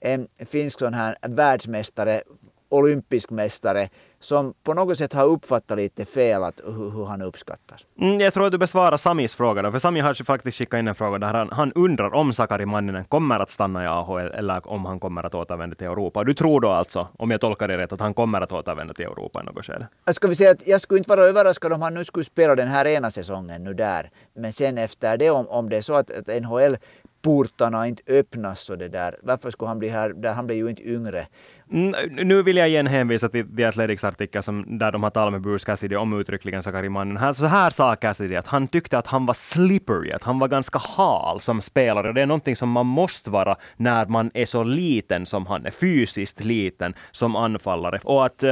en 0.00 0.28
finsk 0.46 0.78
sån 0.78 0.94
här 0.94 1.16
världsmästare 1.22 2.14
eh, 2.14 2.22
olympisk 2.68 3.30
mästare 3.30 3.82
eh, 3.82 3.88
som 4.20 4.54
på 4.62 4.74
något 4.74 4.98
sätt 4.98 5.12
har 5.12 5.24
uppfattat 5.24 5.78
lite 5.78 6.04
fel 6.04 6.44
att 6.44 6.60
hur, 6.64 6.90
hur 6.90 7.04
han 7.04 7.22
uppskattas. 7.22 7.86
Mm, 8.00 8.20
jag 8.20 8.34
tror 8.34 8.46
att 8.46 8.52
du 8.52 8.58
besvarar 8.58 8.96
Samis 8.96 9.34
fråga 9.34 9.62
då, 9.62 9.72
för 9.72 9.78
Sami 9.78 10.00
har 10.00 10.24
faktiskt 10.24 10.58
skickat 10.58 10.78
in 10.78 10.88
en 10.88 10.94
fråga 10.94 11.18
där 11.18 11.34
han, 11.34 11.48
han 11.52 11.72
undrar 11.72 12.14
om 12.14 12.32
Sakari 12.32 12.66
Manninen 12.66 13.04
kommer 13.04 13.38
att 13.40 13.50
stanna 13.50 13.84
i 13.84 13.86
AHL 13.86 14.18
eller 14.18 14.68
om 14.68 14.84
han 14.84 15.00
kommer 15.00 15.22
att 15.22 15.34
återvända 15.34 15.76
till 15.76 15.86
Europa. 15.86 16.24
Du 16.24 16.34
tror 16.34 16.60
då 16.60 16.70
alltså, 16.70 17.08
om 17.18 17.30
jag 17.30 17.40
tolkar 17.40 17.68
det 17.68 17.78
rätt, 17.78 17.92
att 17.92 18.00
han 18.00 18.14
kommer 18.14 18.40
att 18.40 18.52
återvända 18.52 18.94
till 18.94 19.04
Europa 19.04 19.40
i 19.42 19.44
något 19.44 19.64
skede? 19.64 19.88
Ska 20.12 20.28
vi 20.28 20.34
säga 20.34 20.50
att 20.50 20.66
jag 20.66 20.80
skulle 20.80 20.98
inte 20.98 21.10
vara 21.10 21.24
överraskad 21.24 21.72
om 21.72 21.82
han 21.82 21.94
nu 21.94 22.04
skulle 22.04 22.24
spela 22.24 22.54
den 22.54 22.68
här 22.68 22.86
ena 22.86 23.10
säsongen 23.10 23.64
nu 23.64 23.74
där. 23.74 24.10
Men 24.34 24.52
sen 24.52 24.78
efter 24.78 25.16
det, 25.16 25.30
om, 25.30 25.48
om 25.48 25.68
det 25.68 25.76
är 25.76 25.82
så 25.82 25.94
att, 25.94 26.10
att 26.10 26.42
NHL 26.42 26.76
portarna 27.22 27.86
inte 27.86 28.02
öppnas 28.12 28.70
och 28.70 28.78
det 28.78 28.88
där. 28.88 29.16
Varför 29.22 29.50
skulle 29.50 29.68
han 29.68 29.78
bli 29.78 29.88
här? 29.88 30.10
Där 30.10 30.34
han 30.34 30.46
blir 30.46 30.56
ju 30.56 30.70
inte 30.70 30.88
yngre. 30.88 31.26
Mm, 31.72 31.94
nu 32.12 32.42
vill 32.42 32.56
jag 32.56 32.68
igen 32.68 32.86
hänvisa 32.86 33.28
till 33.28 33.56
The 33.56 33.64
Athletics 33.64 34.04
artikel 34.04 34.42
som, 34.42 34.78
där 34.78 34.92
de 34.92 35.02
har 35.02 35.10
talat 35.10 35.32
med 35.32 35.40
Bruce 35.40 35.66
Cassidy 35.66 35.96
om 35.96 36.20
uttryckligen 36.20 36.62
Sakarimannen. 36.62 37.16
Här, 37.16 37.32
så 37.32 37.46
här 37.46 37.70
sa 37.70 37.96
Cassidy 37.96 38.36
att 38.36 38.46
han 38.46 38.68
tyckte 38.68 38.98
att 38.98 39.06
han 39.06 39.26
var 39.26 39.34
slippery, 39.34 40.10
att 40.10 40.22
han 40.22 40.38
var 40.38 40.48
ganska 40.48 40.78
hal 40.78 41.40
som 41.40 41.62
spelare. 41.62 42.12
Det 42.12 42.22
är 42.22 42.26
någonting 42.26 42.56
som 42.56 42.70
man 42.70 42.86
måste 42.86 43.30
vara 43.30 43.56
när 43.76 44.06
man 44.06 44.30
är 44.34 44.46
så 44.46 44.62
liten 44.62 45.26
som 45.26 45.46
han 45.46 45.66
är, 45.66 45.70
fysiskt 45.70 46.44
liten 46.44 46.94
som 47.10 47.36
anfallare. 47.36 48.00
Och 48.04 48.24
att 48.26 48.44
uh, 48.44 48.50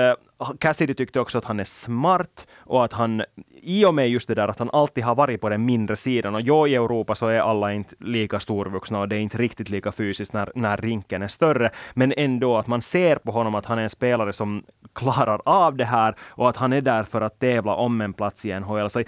Cassidy 0.60 0.94
tyckte 0.94 1.20
också 1.20 1.38
att 1.38 1.44
han 1.44 1.60
är 1.60 1.64
smart 1.64 2.46
och 2.56 2.84
att 2.84 2.92
han, 2.92 3.22
i 3.62 3.84
och 3.84 3.94
med 3.94 4.08
just 4.08 4.28
det 4.28 4.34
där 4.34 4.48
att 4.48 4.58
han 4.58 4.70
alltid 4.72 5.04
har 5.04 5.14
varit 5.14 5.40
på 5.40 5.48
den 5.48 5.64
mindre 5.64 5.96
sidan, 5.96 6.34
och 6.34 6.40
jo, 6.40 6.66
i 6.66 6.74
Europa 6.74 7.14
så 7.14 7.26
är 7.26 7.40
alla 7.40 7.72
inte 7.72 7.94
lika 7.98 8.40
storvuxna 8.40 9.00
och 9.00 9.08
det 9.08 9.16
är 9.16 9.20
inte 9.20 9.38
riktigt 9.38 9.68
lika 9.68 9.92
fysiskt 9.92 10.32
när, 10.32 10.52
när 10.54 10.76
rinken 10.76 11.22
är 11.22 11.28
större, 11.28 11.70
men 11.94 12.12
ändå 12.16 12.56
att 12.56 12.66
man 12.66 12.82
ser 12.82 13.16
på 13.16 13.32
honom 13.32 13.54
att 13.54 13.66
han 13.66 13.78
är 13.78 13.82
en 13.82 13.90
spelare 13.90 14.32
som 14.32 14.64
klarar 14.92 15.40
av 15.44 15.76
det 15.76 15.84
här 15.84 16.14
och 16.20 16.48
att 16.48 16.56
han 16.56 16.72
är 16.72 16.80
där 16.80 17.04
för 17.04 17.20
att 17.20 17.38
tävla 17.38 17.74
om 17.74 18.00
en 18.00 18.12
plats 18.12 18.44
i 18.44 18.60
NHL. 18.60 18.90
Så 18.90 19.02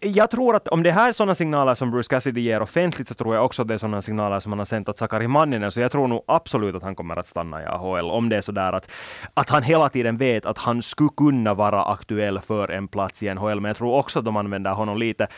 jag 0.00 0.30
tror 0.30 0.56
att 0.56 0.68
om 0.68 0.82
det 0.82 0.92
här 0.92 1.08
är 1.08 1.12
sådana 1.12 1.34
signaler 1.34 1.74
som 1.74 1.90
Bruce 1.90 2.08
Cassidy 2.10 2.40
ger 2.40 2.62
offentligt 2.62 3.08
så 3.08 3.14
tror 3.14 3.34
jag 3.34 3.44
också 3.44 3.62
att 3.62 3.68
det 3.68 3.74
är 3.74 3.78
sådana 3.78 4.02
signaler 4.02 4.40
som 4.40 4.52
han 4.52 4.58
har 4.58 4.64
sänt 4.64 4.88
åt 4.88 4.98
Sakari 4.98 5.28
Manninen, 5.28 5.72
så 5.72 5.80
jag 5.80 5.92
tror 5.92 6.08
nog 6.08 6.24
absolut 6.26 6.74
att 6.74 6.82
han 6.82 6.94
kommer 6.94 7.16
att 7.16 7.26
stanna 7.26 7.62
i 7.62 7.66
AHL 7.66 8.10
om 8.10 8.28
det 8.28 8.36
är 8.36 8.40
så 8.40 8.52
där 8.52 8.72
att, 8.72 8.90
att 9.34 9.48
han 9.48 9.62
hela 9.62 9.88
tiden 9.88 10.16
vet 10.16 10.46
att 10.46 10.58
han 10.58 10.69
han 10.70 10.82
skulle 10.82 11.10
kunna 11.16 11.54
vara 11.54 11.82
aktuell 11.82 12.40
för 12.40 12.68
en 12.68 12.88
plats 12.88 13.22
i 13.22 13.34
NHL, 13.34 13.60
men 13.60 13.68
jag 13.68 13.76
tror 13.76 13.94
också 13.94 14.18
att 14.18 14.24
de 14.24 14.36
använder 14.36 14.70
honom 14.70 14.98
lite 14.98 15.28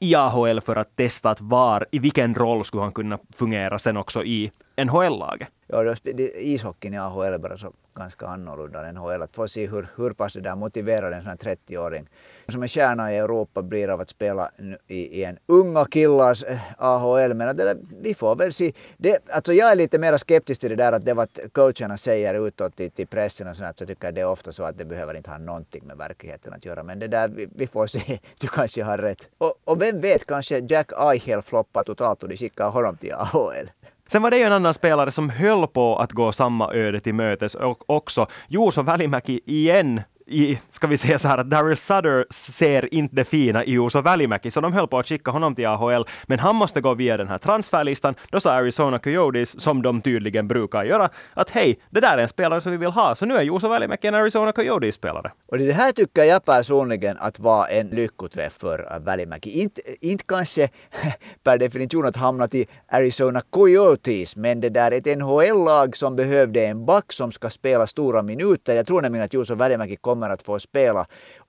i 0.00 0.14
AHL 0.14 0.60
för 0.60 0.76
att 0.76 0.96
testa 0.96 1.30
att 1.30 1.40
var, 1.40 1.86
i 1.92 1.98
vilken 1.98 2.34
roll 2.34 2.64
skulle 2.64 2.82
han 2.82 2.92
kunna 2.92 3.18
fungera 3.36 3.78
sen 3.78 3.96
också 3.96 4.24
i 4.24 4.50
NHL-laget. 4.84 5.48
Ja, 5.66 5.96
ishockeyn 6.36 6.94
i 6.94 6.98
AHL 6.98 7.34
är 7.34 7.38
bara 7.38 7.58
så 7.58 7.72
ganska 7.94 8.26
annorlunda 8.26 8.86
än 8.86 8.94
NHL. 8.94 9.22
Att 9.22 9.32
få 9.32 9.48
se 9.48 9.66
hur, 9.66 9.88
hur 9.96 10.10
pass 10.10 10.32
det 10.32 10.40
där 10.40 10.56
motiverar 10.56 11.12
en 11.12 11.22
sån 11.22 11.28
här 11.28 11.56
30-åring 11.56 12.08
som 12.48 12.62
en 12.62 12.68
kärna 12.68 13.12
i 13.12 13.16
Europa 13.16 13.62
blir 13.62 13.88
av 13.88 14.00
att 14.00 14.08
spela 14.08 14.50
i, 14.86 15.20
i 15.20 15.24
en 15.24 15.38
unga 15.46 15.84
killars 15.84 16.44
AHL. 16.78 17.34
Men 17.34 17.56
det 17.56 17.64
där, 17.64 17.76
vi 18.00 18.14
får 18.14 18.36
väl 18.36 18.52
se. 18.52 18.72
Det, 18.96 19.28
alltså 19.28 19.52
jag 19.52 19.72
är 19.72 19.76
lite 19.76 19.98
mer 19.98 20.18
skeptisk 20.18 20.60
till 20.60 20.70
det 20.70 20.76
där 20.76 20.92
att 20.92 21.04
det 21.04 21.14
vad 21.14 21.28
coacherna 21.52 21.96
säger 21.96 22.46
utåt 22.46 22.76
till, 22.76 22.90
till 22.90 23.06
pressen 23.06 23.48
och 23.48 23.56
sånt. 23.56 23.78
Så 23.78 23.82
jag 23.82 23.88
tycker 23.88 24.12
det 24.12 24.20
är 24.20 24.28
ofta 24.28 24.52
så 24.52 24.64
att 24.64 24.78
det 24.78 24.84
behöver 24.84 25.14
inte 25.14 25.30
ha 25.30 25.38
någonting 25.38 25.86
med 25.86 25.96
verkligheten 25.96 26.52
att 26.52 26.64
göra. 26.64 26.82
Men 26.82 26.98
det 26.98 27.08
där, 27.08 27.28
vi, 27.28 27.48
vi 27.54 27.66
får 27.66 27.86
se. 27.86 28.18
Du 28.38 28.48
kanske 28.48 28.82
har 28.82 28.98
rätt. 28.98 29.28
Och, 29.38 29.54
och 29.64 29.82
vem 29.82 30.00
vet, 30.00 30.26
kanske 30.26 30.58
Jack 30.58 30.92
Eichel 30.92 31.42
floppar 31.42 31.82
totalt 31.82 32.22
och 32.22 32.28
de 32.28 32.36
skickar 32.36 32.70
honom 32.70 32.96
till 32.96 33.12
AHL. 33.12 33.70
Sen 34.10 34.22
var 34.22 34.30
det 34.30 34.38
ju 34.38 34.44
en 34.44 34.52
annan 34.52 34.74
spelare 34.74 35.10
som 35.10 35.30
höll 35.30 35.66
på 35.66 35.96
att 35.96 36.12
gå 36.12 36.32
samma 36.32 36.72
öde 36.72 37.00
till 37.00 37.14
mötes 37.14 37.54
och 37.54 37.90
också. 37.90 38.26
Juuso 38.48 38.82
Välimäki 38.82 39.40
igen 39.46 40.00
i, 40.30 40.58
ska 40.70 40.86
vi 40.86 40.96
säga 40.96 41.18
så 41.18 41.28
här, 41.28 41.38
att 41.38 41.50
Darius 41.50 41.80
Sutter 41.86 42.26
ser 42.30 42.94
inte 42.94 43.16
det 43.16 43.24
fina 43.24 43.64
i 43.64 43.70
Juuso 43.70 44.00
Välimäki, 44.00 44.50
så 44.50 44.60
de 44.60 44.72
höll 44.72 44.88
på 44.88 44.98
att 44.98 45.06
skicka 45.06 45.30
honom 45.30 45.54
till 45.54 45.66
AHL, 45.66 46.04
men 46.26 46.38
han 46.38 46.56
måste 46.56 46.80
gå 46.80 46.94
via 46.94 47.16
den 47.16 47.28
här 47.28 47.38
transferlistan. 47.38 48.14
Då 48.30 48.40
sa 48.40 48.52
Arizona 48.52 48.98
Coyotes, 48.98 49.60
som 49.60 49.82
de 49.82 50.00
tydligen 50.00 50.48
brukar 50.48 50.84
göra, 50.84 51.10
att 51.34 51.50
hej, 51.50 51.78
det 51.90 52.00
där 52.00 52.18
är 52.18 52.22
en 52.22 52.28
spelare 52.28 52.60
som 52.60 52.72
vi 52.72 52.78
vill 52.78 52.90
ha, 52.90 53.14
så 53.14 53.26
nu 53.26 53.36
är 53.36 53.42
Juuso 53.42 53.68
Välimäki 53.68 54.08
en 54.08 54.14
Arizona 54.14 54.52
Coyotes-spelare. 54.52 55.30
Och 55.48 55.58
det 55.58 55.72
här 55.72 55.92
tycker 55.92 56.24
jag 56.24 56.44
personligen 56.44 57.16
att 57.18 57.38
var 57.38 57.68
en 57.68 57.88
lyckoträff 57.88 58.52
för 58.52 58.92
äh, 58.92 59.00
Välimäki. 59.00 59.62
Inte, 59.62 59.80
inte 60.00 60.24
kanske 60.28 60.68
per 61.44 61.58
definition 61.58 62.06
att 62.06 62.16
hamna 62.16 62.48
till 62.48 62.66
Arizona 62.92 63.40
Coyotes, 63.50 64.36
men 64.36 64.60
det 64.60 64.68
där 64.68 64.92
är 64.92 64.96
ett 64.96 65.18
NHL-lag 65.18 65.96
som 65.96 66.16
behövde 66.16 66.66
en 66.66 66.86
back 66.86 67.12
som 67.12 67.32
ska 67.32 67.50
spela 67.50 67.86
stora 67.86 68.22
minuter. 68.22 68.76
Jag 68.76 68.86
tror 68.86 69.02
nämligen 69.02 69.24
att 69.24 69.34
Juuso 69.34 69.54
Välimäki 69.54 69.96
kommer 69.96 70.19
kommer 70.20 70.34
att 70.34 70.42
få 70.42 70.58
spela 70.58 71.06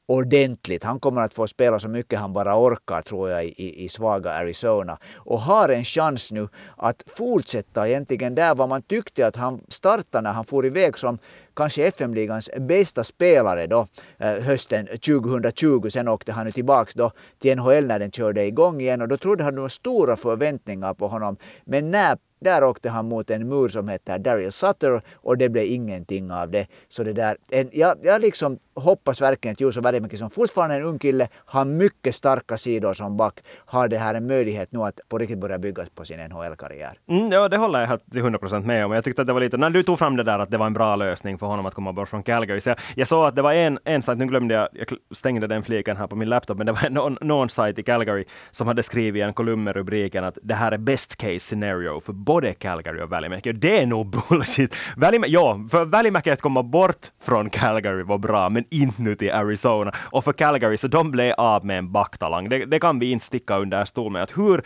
ordentligt. 0.07 0.83
Han 0.83 0.99
kommer 0.99 1.21
att 1.21 1.33
få 1.33 1.47
spela 1.47 1.79
så 1.79 1.89
mycket 1.89 2.19
han 2.19 2.33
bara 2.33 2.55
orkar 2.55 3.01
tror 3.01 3.29
jag 3.29 3.45
i, 3.45 3.85
i 3.85 3.89
svaga 3.89 4.31
Arizona. 4.31 4.97
Och 5.25 5.39
har 5.39 5.69
en 5.69 5.83
chans 5.83 6.31
nu 6.31 6.47
att 6.77 7.03
fortsätta 7.07 7.87
egentligen 7.87 8.35
där 8.35 8.55
vad 8.55 8.69
man 8.69 8.81
tyckte 8.81 9.27
att 9.27 9.35
han 9.35 9.61
startade 9.67 10.21
när 10.21 10.33
han 10.33 10.45
for 10.45 10.65
iväg 10.65 10.97
som 10.97 11.17
kanske 11.55 11.87
FM-ligans 11.87 12.49
bästa 12.59 13.03
spelare 13.03 13.67
då 13.67 13.87
eh, 14.19 14.43
hösten 14.43 14.87
2020. 14.87 15.89
Sen 15.89 16.07
åkte 16.07 16.31
han 16.31 16.45
ju 16.45 16.51
tillbaks 16.51 16.93
då 16.93 17.11
till 17.39 17.55
NHL 17.55 17.87
när 17.87 17.99
den 17.99 18.11
körde 18.11 18.45
igång 18.45 18.81
igen 18.81 19.01
och 19.01 19.07
då 19.07 19.17
trodde 19.17 19.43
han 19.43 19.69
stora 19.69 20.15
förväntningar 20.15 20.93
på 20.93 21.07
honom. 21.07 21.37
Men 21.65 21.91
när 21.91 22.17
där 22.41 22.63
åkte 22.63 22.89
han 22.89 23.07
mot 23.07 23.29
en 23.29 23.49
mur 23.49 23.69
som 23.69 23.87
heter 23.87 24.19
Daryl 24.19 24.51
Sutter 24.51 25.01
och 25.13 25.37
det 25.37 25.49
blev 25.49 25.65
ingenting 25.65 26.31
av 26.31 26.51
det. 26.51 26.67
Så 26.89 27.03
det 27.03 27.13
där, 27.13 27.37
en, 27.51 27.69
jag, 27.73 27.97
jag 28.01 28.21
liksom 28.21 28.59
hoppas 28.81 29.21
verkligen 29.21 29.53
att 29.53 29.61
Juuso 29.61 29.81
Värimäki 29.81 30.17
som 30.17 30.29
fortfarande 30.29 30.75
är 30.75 30.79
en 30.79 30.85
ung 30.85 30.99
kille, 30.99 31.27
har 31.45 31.65
mycket 31.65 32.15
starka 32.15 32.57
sidor 32.57 32.93
som 32.93 33.17
back, 33.17 33.39
har 33.65 33.87
det 33.87 33.97
här 33.97 34.15
en 34.15 34.27
möjlighet 34.27 34.71
nu 34.71 34.79
att 34.79 34.99
på 35.09 35.17
riktigt 35.17 35.39
börja 35.39 35.59
bygga 35.59 35.83
på 35.95 36.05
sin 36.05 36.19
NHL-karriär. 36.19 36.97
Mm, 37.09 37.31
ja, 37.31 37.49
det 37.49 37.57
håller 37.57 37.81
jag 37.81 37.99
till 38.11 38.21
100 38.21 38.39
procent 38.39 38.65
med 38.65 38.85
om. 38.85 38.91
Jag 38.91 39.03
tyckte 39.03 39.21
att 39.21 39.27
det 39.27 39.33
var 39.33 39.39
lite, 39.41 39.57
när 39.57 39.69
du 39.69 39.83
tog 39.83 39.99
fram 39.99 40.15
det 40.17 40.23
där 40.23 40.39
att 40.39 40.51
det 40.51 40.57
var 40.57 40.65
en 40.65 40.73
bra 40.73 40.95
lösning 40.95 41.37
för 41.37 41.45
honom 41.45 41.65
att 41.65 41.73
komma 41.73 41.93
bort 41.93 42.09
från 42.09 42.23
Calgary. 42.23 42.61
Så 42.61 42.69
jag, 42.69 42.77
jag 42.95 43.07
såg 43.07 43.25
att 43.25 43.35
det 43.35 43.41
var 43.41 43.53
en, 43.53 43.79
en 43.83 44.01
sajt, 44.01 44.17
nu 44.17 44.25
glömde 44.25 44.53
jag, 44.53 44.67
jag 44.73 44.87
stängde 45.11 45.47
den 45.47 45.63
fliken 45.63 45.97
här 45.97 46.07
på 46.07 46.15
min 46.15 46.29
laptop, 46.29 46.57
men 46.57 46.65
det 46.65 46.71
var 46.71 46.89
någon, 46.89 47.17
någon 47.21 47.49
sajt 47.49 47.79
i 47.79 47.83
Calgary 47.83 48.25
som 48.51 48.67
hade 48.67 48.83
skrivit 48.83 49.23
en 49.23 49.33
kolumn 49.33 49.63
med 49.63 49.75
rubriken 49.75 50.23
att 50.23 50.37
det 50.43 50.53
här 50.53 50.71
är 50.71 50.77
best 50.77 51.15
case 51.15 51.39
scenario 51.39 51.99
för 51.99 52.13
både 52.13 52.53
Calgary 52.53 52.81
Calgary 52.81 53.01
och 53.01 53.11
Välimäki. 53.11 53.51
Det 53.51 53.79
är 53.79 53.85
nog 53.85 54.07
bullshit. 54.29 54.75
Välimäki, 54.97 55.33
ja, 55.33 55.67
för 55.71 55.85
Välimäki 55.85 56.31
att 56.31 56.41
komma 56.41 56.63
bort 56.63 57.11
från 57.23 57.49
Calgary 57.49 58.03
var 58.03 58.17
bra, 58.17 58.49
men 58.49 58.65
inuti 58.71 59.31
Arizona. 59.31 59.91
Och 59.95 60.23
för 60.23 60.33
Calgary, 60.33 60.77
så 60.77 60.87
de 60.87 61.11
blev 61.11 61.33
av 61.37 61.65
med 61.65 61.77
en 61.77 61.91
backtalang. 61.91 62.49
Det, 62.49 62.65
det 62.65 62.79
kan 62.79 62.99
vi 62.99 63.11
inte 63.11 63.25
sticka 63.25 63.57
under 63.57 63.85
stol 63.85 64.11
med. 64.11 64.23
Att 64.23 64.37
hur, 64.37 64.63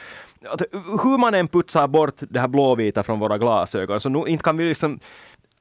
att 0.50 0.62
hur 1.04 1.18
man 1.18 1.34
än 1.34 1.48
putsar 1.48 1.88
bort 1.88 2.16
det 2.20 2.40
här 2.40 2.48
blåvita 2.48 3.04
från 3.04 3.20
våra 3.20 3.38
glasögon, 3.38 4.00
så 4.00 4.10
nu 4.10 4.24
inte 4.28 4.44
kan 4.44 4.58
vi 4.58 4.64
liksom 4.66 5.00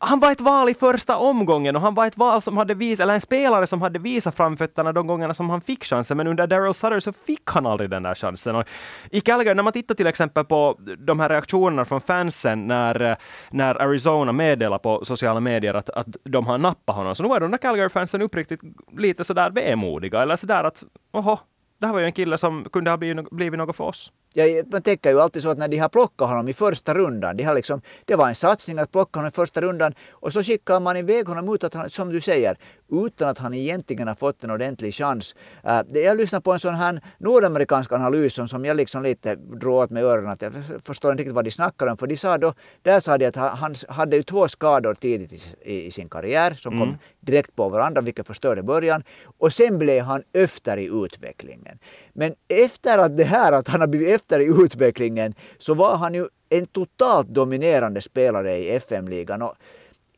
han 0.06 0.20
var 0.20 0.32
ett 0.32 0.40
val 0.40 0.68
i 0.68 0.74
första 0.74 1.16
omgången 1.16 1.76
och 1.76 1.82
han 1.82 1.94
var 1.94 2.06
ett 2.06 2.16
val 2.16 2.42
som 2.42 2.56
hade 2.56 2.74
visat, 2.74 3.02
eller 3.02 3.14
en 3.14 3.20
spelare 3.20 3.66
som 3.66 3.82
hade 3.82 3.98
visat 3.98 4.34
framfötterna 4.34 4.92
de 4.92 5.06
gångerna 5.06 5.34
som 5.34 5.50
han 5.50 5.60
fick 5.60 5.84
chansen, 5.84 6.16
men 6.16 6.26
under 6.26 6.46
Daryl 6.46 6.74
Sutter 6.74 7.00
så 7.00 7.12
fick 7.12 7.50
han 7.50 7.66
aldrig 7.66 7.90
den 7.90 8.02
där 8.02 8.14
chansen. 8.14 8.56
Och 8.56 8.68
I 9.10 9.20
Calgary, 9.20 9.54
när 9.54 9.62
man 9.62 9.72
tittar 9.72 9.94
till 9.94 10.06
exempel 10.06 10.44
på 10.44 10.78
de 10.98 11.20
här 11.20 11.28
reaktionerna 11.28 11.84
från 11.84 12.00
fansen 12.00 12.66
när, 12.66 13.00
eh, 13.00 13.16
när 13.50 13.82
Arizona 13.82 14.32
meddelar 14.32 14.78
på 14.78 15.04
sociala 15.04 15.40
medier 15.40 15.74
att, 15.74 15.90
att 15.90 16.16
de 16.24 16.46
har 16.46 16.58
nappat 16.58 16.96
honom, 16.96 17.14
så 17.14 17.22
nu 17.22 17.28
var 17.28 17.40
de 17.40 17.50
där 17.50 17.58
Calgary-fansen 17.58 18.22
uppriktigt 18.22 18.60
lite 18.96 19.24
sådär 19.24 19.50
vemodiga, 19.50 20.22
eller 20.22 20.36
sådär 20.36 20.64
att 20.64 20.84
oho, 21.12 21.38
det 21.80 21.86
här 21.86 21.92
var 21.92 22.00
ju 22.00 22.06
en 22.06 22.12
kille 22.12 22.38
som 22.38 22.64
kunde 22.72 22.90
ha 22.90 22.96
blivit 23.30 23.58
något 23.58 23.76
för 23.76 23.84
oss. 23.84 24.12
Ja, 24.36 24.62
man 24.72 24.82
tänker 24.82 25.10
ju 25.10 25.20
alltid 25.20 25.42
så 25.42 25.50
att 25.50 25.58
när 25.58 25.68
de 25.68 25.78
har 25.78 25.88
plockat 25.88 26.28
honom 26.28 26.48
i 26.48 26.54
första 26.54 26.94
rundan, 26.94 27.36
de 27.36 27.44
har 27.44 27.54
liksom, 27.54 27.80
det 28.04 28.16
var 28.16 28.28
en 28.28 28.34
satsning 28.34 28.78
att 28.78 28.92
plocka 28.92 29.18
honom 29.18 29.28
i 29.28 29.32
första 29.32 29.60
rundan 29.60 29.94
och 30.10 30.32
så 30.32 30.42
skickar 30.42 30.80
man 30.80 30.96
iväg 30.96 31.28
honom 31.28 31.54
utan 31.54 31.66
att 31.66 31.74
han, 31.74 31.90
som 31.90 32.08
du 32.08 32.20
säger, 32.20 32.58
utan 32.92 33.28
att 33.28 33.38
han 33.38 33.54
egentligen 33.54 34.08
har 34.08 34.14
fått 34.14 34.44
en 34.44 34.50
ordentlig 34.50 34.94
chans. 34.94 35.34
Uh, 35.66 36.00
jag 36.02 36.16
lyssnade 36.16 36.42
på 36.42 36.52
en 36.52 36.58
sån 36.58 36.74
här 36.74 37.00
nordamerikansk 37.18 37.92
analys 37.92 38.34
som, 38.34 38.48
som 38.48 38.64
jag 38.64 38.76
liksom 38.76 39.02
lite 39.02 39.34
drog 39.34 39.74
åt 39.74 39.90
med 39.90 40.04
öronen 40.04 40.30
att 40.30 40.42
jag 40.42 40.52
förstår 40.84 41.10
inte 41.10 41.22
riktigt 41.22 41.34
vad 41.34 41.44
de 41.44 41.50
snackar 41.50 41.86
om 41.86 41.96
för 41.96 42.06
de 42.06 42.16
sa 42.16 42.38
då, 42.38 42.54
där 42.82 43.00
sa 43.00 43.18
de 43.18 43.26
att 43.26 43.36
han 43.36 43.74
hade 43.88 44.16
ju 44.16 44.22
två 44.22 44.48
skador 44.48 44.94
tidigt 44.94 45.56
i, 45.62 45.86
i 45.86 45.90
sin 45.90 46.08
karriär 46.08 46.54
som 46.54 46.72
mm. 46.72 46.88
kom 46.88 46.98
direkt 47.20 47.56
på 47.56 47.68
varandra 47.68 48.00
vilket 48.00 48.26
förstörde 48.26 48.62
början 48.62 49.04
och 49.38 49.52
sen 49.52 49.78
blev 49.78 50.04
han 50.04 50.22
efter 50.32 50.76
i 50.76 51.04
utvecklingen. 51.04 51.78
Men 52.12 52.34
efter 52.48 52.98
att 52.98 53.16
det 53.16 53.24
här 53.24 53.52
att 53.52 53.68
han 53.68 53.80
har 53.80 53.88
blivit 53.88 54.23
efter 54.24 54.40
i 54.40 54.64
utvecklingen 54.64 55.34
så 55.58 55.74
var 55.74 55.96
han 55.96 56.14
ju 56.14 56.26
en 56.50 56.66
totalt 56.66 57.28
dominerande 57.28 58.00
spelare 58.00 58.56
i 58.56 58.70
FM-ligan. 58.70 59.42
Och 59.42 59.54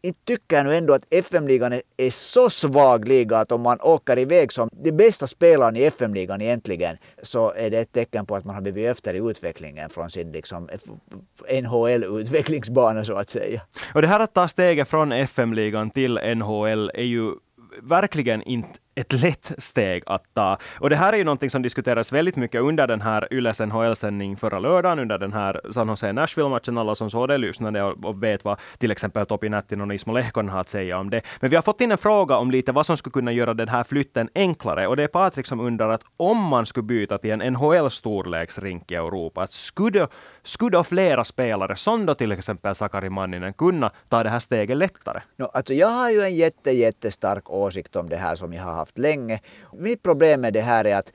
inte 0.02 0.20
tycker 0.25 0.56
jag 0.56 0.66
nu 0.66 0.75
ändå 0.75 0.94
att 0.94 1.04
FM-ligan 1.10 1.72
är, 1.72 2.10
så 2.10 2.50
svag 2.50 3.08
liga 3.08 3.38
att 3.38 3.52
om 3.52 3.62
man 3.62 3.78
åker 3.80 4.18
iväg 4.18 4.52
som 4.52 4.68
den 4.72 4.96
bästa 4.96 5.26
spelaren 5.26 5.76
i 5.76 5.82
FM-ligan 5.82 6.40
egentligen 6.40 6.96
så 7.22 7.52
är 7.52 7.70
det 7.70 7.78
ett 7.78 7.92
tecken 7.92 8.26
på 8.26 8.36
att 8.36 8.44
man 8.44 8.54
har 8.54 8.62
blivit 8.62 8.90
efter 8.90 9.14
i 9.14 9.30
utvecklingen 9.30 9.90
från 9.90 10.10
sin 10.10 10.32
liksom, 10.32 10.68
NHL-utvecklingsbana 11.62 13.04
så 13.04 13.14
att 13.14 13.28
säga. 13.28 13.62
Och 13.94 14.02
det 14.02 14.08
här 14.08 14.20
att 14.20 14.34
ta 14.34 14.48
steget 14.48 14.88
från 14.88 15.12
FM-ligan 15.12 15.90
till 15.90 16.18
NHL 16.36 16.90
är 16.94 17.02
ju 17.02 17.32
verkligen 17.82 18.42
inte 18.42 18.78
ett 18.97 19.12
lätt 19.12 19.53
steg 19.59 20.03
att 20.07 20.35
ta. 20.35 20.59
Och 20.81 20.91
det 20.91 20.97
här 20.97 21.12
är 21.12 21.17
ju 21.17 21.25
någonting 21.25 21.50
som 21.50 21.62
diskuteras 21.62 22.12
väldigt 22.12 22.37
mycket 22.37 22.61
under 22.61 22.87
den 22.87 23.00
här 23.00 23.29
Yles 23.31 23.61
NHL-sändning 23.61 24.37
förra 24.37 24.59
lördagen, 24.59 24.99
under 24.99 25.19
den 25.19 25.33
här 25.33 25.61
San 25.71 25.88
Jose 25.88 26.12
Nashville-matchen. 26.12 26.79
Alla 26.79 26.95
som 26.95 27.11
såg 27.11 27.29
det 27.29 27.38
lyssnade 27.38 27.83
och 27.83 28.23
vet 28.23 28.45
vad 28.45 28.59
till 28.79 28.91
exempel 28.91 29.26
Topi 29.26 29.49
Nättinen 29.49 29.91
och 29.91 29.95
Ismo 29.95 30.12
Lehkonen 30.12 30.49
har 30.49 30.61
att 30.61 30.69
säga 30.69 30.99
om 30.99 31.11
det. 31.11 31.23
Men 31.41 31.50
vi 31.50 31.57
har 31.57 31.62
fått 31.62 31.81
in 31.81 31.93
en 31.93 31.99
fråga 31.99 32.37
om 32.37 32.50
lite 32.50 32.73
vad 32.73 32.87
som 32.87 32.97
skulle 32.97 33.12
kunna 33.12 33.33
göra 33.33 33.55
den 33.55 33.69
här 33.69 33.85
flytten 33.85 34.29
enklare. 34.35 34.87
Och 34.87 34.97
det 34.97 35.03
är 35.03 35.09
Patrik 35.09 35.47
som 35.47 35.61
undrar 35.61 35.88
att 35.91 36.03
om 36.17 36.43
man 36.43 36.67
skulle 36.67 36.85
byta 36.85 37.19
till 37.19 37.31
en 37.31 37.43
NHL-storleksrink 37.43 38.93
i 38.93 38.95
Europa, 38.95 39.43
att 39.43 39.50
skulle, 39.50 40.09
skulle 40.47 40.85
flera 40.85 41.25
spelare, 41.25 41.76
som 41.76 42.07
då 42.07 42.15
till 42.15 42.33
exempel 42.33 42.75
Sakari 42.75 43.11
Manninen, 43.11 43.53
kunna 43.53 43.93
ta 44.09 44.23
det 44.23 44.31
här 44.31 44.41
steget 44.41 44.76
lättare? 44.76 45.21
No, 45.37 45.45
alltså 45.45 45.75
jag 45.75 45.88
har 45.88 46.11
ju 46.11 46.21
en 46.21 46.35
jätte, 46.35 46.71
jättestark 46.71 47.50
åsikt 47.50 47.97
om 47.97 48.09
det 48.09 48.17
här 48.17 48.37
som 48.37 48.53
jag 48.53 48.62
har 48.62 48.73
haft 48.73 48.99
länge. 48.99 49.41
Mitt 49.73 50.03
problem 50.03 50.41
med 50.41 50.53
det 50.53 50.61
här 50.61 50.85
är 50.85 50.97
att 50.97 51.12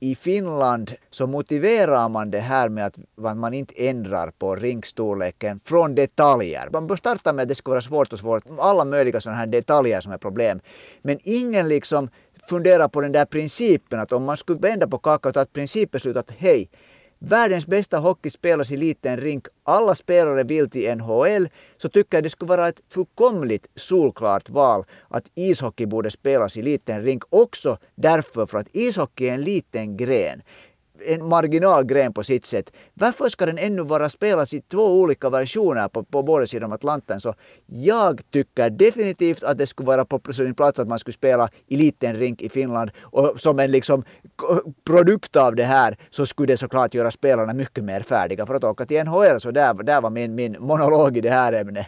i 0.00 0.14
Finland 0.14 0.94
så 1.10 1.26
motiverar 1.26 2.08
man 2.08 2.30
det 2.30 2.38
här 2.38 2.68
med 2.68 2.86
att 2.86 2.98
man 3.36 3.54
inte 3.54 3.88
ändrar 3.88 4.30
på 4.38 4.56
ringstorleken 4.56 5.60
från 5.60 5.94
detaljer. 5.94 6.68
Man 6.72 6.86
bör 6.86 6.96
starta 6.96 7.32
med 7.32 7.42
att 7.42 7.48
det 7.48 7.54
ska 7.54 7.70
vara 7.70 7.80
svårt 7.80 8.12
och 8.12 8.18
svårt, 8.18 8.42
alla 8.58 8.84
möjliga 8.84 9.20
sådana 9.20 9.38
här 9.38 9.46
detaljer 9.46 10.00
som 10.00 10.12
är 10.12 10.18
problem. 10.18 10.60
Men 11.02 11.18
ingen 11.22 11.68
liksom 11.68 12.08
funderar 12.48 12.88
på 12.88 13.00
den 13.00 13.12
där 13.12 13.24
principen 13.24 14.00
att 14.00 14.12
om 14.12 14.24
man 14.24 14.36
skulle 14.36 14.58
vända 14.58 14.88
på 14.88 14.98
kakan 14.98 15.30
och 15.30 15.34
ta 15.34 15.42
ett 15.42 15.52
principbeslut 15.52 16.16
att 16.16 16.30
hej, 16.30 16.68
Världens 17.18 17.66
bästa 17.66 17.98
hockey 17.98 18.30
spelas 18.30 18.72
i 18.72 18.76
liten 18.76 19.16
rink. 19.16 19.46
Alla 19.62 19.94
spelare 19.94 20.42
vill 20.44 20.70
till 20.70 20.96
NHL. 20.96 21.48
Så 21.76 21.88
tycker 21.88 22.16
jag 22.16 22.24
det 22.24 22.30
skulle 22.30 22.48
vara 22.48 22.68
ett 22.68 22.80
fullkomligt 22.88 23.66
solklart 23.74 24.50
val 24.50 24.84
att 25.08 25.24
ishockey 25.34 25.86
borde 25.86 26.10
spelas 26.10 26.56
i 26.56 26.62
liten 26.62 27.02
rink. 27.02 27.22
Också 27.30 27.78
därför 27.94 28.46
för 28.46 28.58
att 28.58 28.68
ishockey 28.72 29.28
är 29.28 29.34
en 29.34 29.42
liten 29.42 29.96
gren 29.96 30.42
en 31.06 31.28
marginalgren 31.28 32.12
på 32.12 32.22
sitt 32.22 32.46
sätt. 32.46 32.72
Varför 32.94 33.28
ska 33.28 33.46
den 33.46 33.58
ännu 33.58 33.82
vara 33.82 34.10
spelas 34.10 34.54
i 34.54 34.60
två 34.60 35.00
olika 35.00 35.30
versioner 35.30 35.88
på, 35.88 36.04
på 36.04 36.22
båda 36.22 36.46
sidor 36.46 36.66
om 36.66 36.72
Atlanten? 36.72 37.20
Så 37.20 37.34
jag 37.66 38.20
tycker 38.30 38.70
definitivt 38.70 39.42
att 39.42 39.58
det 39.58 39.66
skulle 39.66 39.86
vara 39.86 40.04
på 40.04 40.32
sin 40.32 40.54
plats 40.54 40.78
att 40.78 40.88
man 40.88 40.98
skulle 40.98 41.14
spela 41.14 41.48
i 41.66 41.76
liten 41.76 42.16
rink 42.16 42.42
i 42.42 42.48
Finland 42.48 42.90
och 43.00 43.34
som 43.36 43.58
en 43.58 43.70
liksom 43.70 44.04
produkt 44.86 45.36
av 45.36 45.56
det 45.56 45.64
här 45.64 45.98
så 46.10 46.26
skulle 46.26 46.52
det 46.52 46.56
såklart 46.56 46.94
göra 46.94 47.10
spelarna 47.10 47.52
mycket 47.52 47.84
mer 47.84 48.00
färdiga 48.00 48.46
för 48.46 48.54
att 48.54 48.64
åka 48.64 48.86
till 48.86 49.04
NHL. 49.04 49.40
Så 49.40 49.50
där, 49.50 49.74
där 49.74 50.00
var 50.00 50.10
min, 50.10 50.34
min 50.34 50.56
monolog 50.60 51.16
i 51.16 51.20
det 51.20 51.30
här 51.30 51.52
ämnet. 51.52 51.86